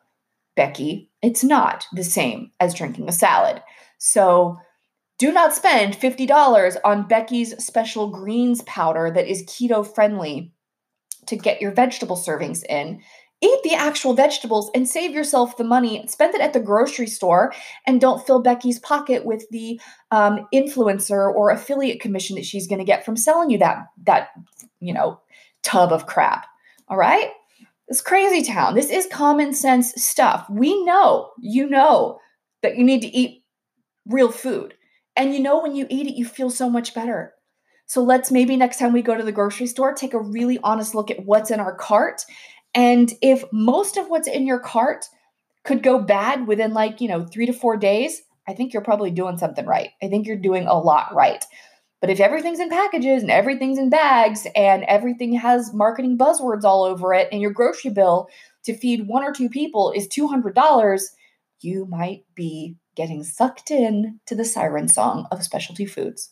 Becky, 0.60 1.08
it's 1.22 1.42
not 1.42 1.86
the 1.94 2.04
same 2.04 2.50
as 2.60 2.74
drinking 2.74 3.08
a 3.08 3.12
salad. 3.12 3.62
So 3.96 4.58
do 5.18 5.32
not 5.32 5.54
spend 5.54 5.94
$50 5.94 6.76
on 6.84 7.08
Becky's 7.08 7.64
special 7.64 8.08
greens 8.08 8.60
powder 8.64 9.10
that 9.10 9.26
is 9.26 9.42
keto 9.44 9.86
friendly 9.86 10.52
to 11.28 11.36
get 11.36 11.62
your 11.62 11.72
vegetable 11.72 12.14
servings 12.14 12.62
in. 12.68 13.00
Eat 13.40 13.58
the 13.64 13.72
actual 13.72 14.12
vegetables 14.12 14.70
and 14.74 14.86
save 14.86 15.12
yourself 15.12 15.56
the 15.56 15.64
money. 15.64 16.06
Spend 16.08 16.34
it 16.34 16.42
at 16.42 16.52
the 16.52 16.60
grocery 16.60 17.06
store 17.06 17.54
and 17.86 17.98
don't 17.98 18.26
fill 18.26 18.42
Becky's 18.42 18.78
pocket 18.80 19.24
with 19.24 19.48
the 19.50 19.80
um, 20.10 20.46
influencer 20.52 21.34
or 21.34 21.48
affiliate 21.48 22.02
commission 22.02 22.36
that 22.36 22.44
she's 22.44 22.66
going 22.66 22.80
to 22.80 22.84
get 22.84 23.02
from 23.02 23.16
selling 23.16 23.48
you 23.48 23.56
that 23.56 23.86
that 24.04 24.28
you 24.78 24.92
know 24.92 25.22
tub 25.62 25.90
of 25.90 26.04
crap. 26.04 26.44
All 26.86 26.98
right? 26.98 27.30
It's 27.90 28.00
crazy 28.00 28.42
town. 28.42 28.76
This 28.76 28.88
is 28.88 29.08
common 29.10 29.52
sense 29.52 29.92
stuff. 30.00 30.46
We 30.48 30.84
know, 30.84 31.32
you 31.40 31.68
know, 31.68 32.20
that 32.62 32.76
you 32.76 32.84
need 32.84 33.02
to 33.02 33.08
eat 33.08 33.42
real 34.06 34.30
food. 34.30 34.74
And 35.16 35.34
you 35.34 35.40
know, 35.40 35.60
when 35.60 35.74
you 35.74 35.88
eat 35.90 36.06
it, 36.06 36.14
you 36.14 36.24
feel 36.24 36.50
so 36.50 36.70
much 36.70 36.94
better. 36.94 37.34
So 37.86 38.00
let's 38.00 38.30
maybe 38.30 38.56
next 38.56 38.78
time 38.78 38.92
we 38.92 39.02
go 39.02 39.16
to 39.16 39.24
the 39.24 39.32
grocery 39.32 39.66
store, 39.66 39.92
take 39.92 40.14
a 40.14 40.20
really 40.20 40.60
honest 40.62 40.94
look 40.94 41.10
at 41.10 41.26
what's 41.26 41.50
in 41.50 41.58
our 41.58 41.74
cart. 41.74 42.24
And 42.76 43.12
if 43.20 43.42
most 43.52 43.96
of 43.96 44.08
what's 44.08 44.28
in 44.28 44.46
your 44.46 44.60
cart 44.60 45.06
could 45.64 45.82
go 45.82 46.00
bad 46.00 46.46
within 46.46 46.72
like, 46.72 47.00
you 47.00 47.08
know, 47.08 47.26
three 47.26 47.46
to 47.46 47.52
four 47.52 47.76
days, 47.76 48.22
I 48.46 48.54
think 48.54 48.72
you're 48.72 48.82
probably 48.82 49.10
doing 49.10 49.36
something 49.36 49.66
right. 49.66 49.90
I 50.00 50.06
think 50.06 50.28
you're 50.28 50.36
doing 50.36 50.68
a 50.68 50.78
lot 50.78 51.12
right. 51.12 51.44
But 52.00 52.10
if 52.10 52.18
everything's 52.18 52.60
in 52.60 52.70
packages 52.70 53.22
and 53.22 53.30
everything's 53.30 53.78
in 53.78 53.90
bags 53.90 54.46
and 54.56 54.84
everything 54.84 55.34
has 55.34 55.74
marketing 55.74 56.16
buzzwords 56.16 56.64
all 56.64 56.84
over 56.84 57.12
it 57.12 57.28
and 57.30 57.42
your 57.42 57.50
grocery 57.50 57.90
bill 57.90 58.28
to 58.64 58.76
feed 58.76 59.06
one 59.06 59.22
or 59.22 59.32
two 59.32 59.50
people 59.50 59.92
is 59.92 60.08
$200, 60.08 61.02
you 61.60 61.86
might 61.86 62.24
be 62.34 62.76
getting 62.96 63.22
sucked 63.22 63.70
in 63.70 64.18
to 64.26 64.34
the 64.34 64.44
siren 64.44 64.88
song 64.88 65.26
of 65.30 65.44
specialty 65.44 65.84
foods. 65.84 66.30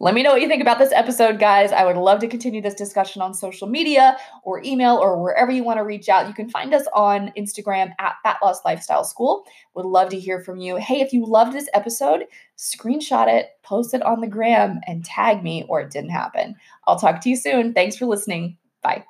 Let 0.00 0.14
me 0.14 0.22
know 0.22 0.32
what 0.32 0.40
you 0.40 0.48
think 0.48 0.62
about 0.62 0.78
this 0.78 0.92
episode, 0.92 1.38
guys. 1.38 1.72
I 1.72 1.84
would 1.84 1.96
love 1.96 2.20
to 2.20 2.28
continue 2.28 2.60
this 2.60 2.74
discussion 2.74 3.22
on 3.22 3.32
social 3.34 3.68
media 3.68 4.16
or 4.42 4.62
email 4.64 4.96
or 4.96 5.22
wherever 5.22 5.50
you 5.50 5.64
want 5.64 5.78
to 5.78 5.84
reach 5.84 6.08
out. 6.08 6.28
You 6.28 6.34
can 6.34 6.50
find 6.50 6.74
us 6.74 6.86
on 6.94 7.32
Instagram 7.36 7.92
at 7.98 8.16
Fat 8.22 8.38
Loss 8.42 8.64
Lifestyle 8.64 9.04
School. 9.04 9.44
Would 9.74 9.86
love 9.86 10.08
to 10.10 10.18
hear 10.18 10.40
from 10.40 10.58
you. 10.58 10.76
Hey, 10.76 11.00
if 11.00 11.12
you 11.12 11.24
loved 11.24 11.52
this 11.52 11.68
episode, 11.74 12.24
screenshot 12.58 13.28
it, 13.28 13.50
post 13.62 13.94
it 13.94 14.02
on 14.02 14.20
the 14.20 14.28
gram, 14.28 14.80
and 14.86 15.04
tag 15.04 15.42
me 15.42 15.64
or 15.68 15.80
it 15.80 15.90
didn't 15.90 16.10
happen. 16.10 16.56
I'll 16.86 16.98
talk 16.98 17.20
to 17.22 17.30
you 17.30 17.36
soon. 17.36 17.72
Thanks 17.72 17.96
for 17.96 18.06
listening. 18.06 18.58
Bye. 18.82 19.04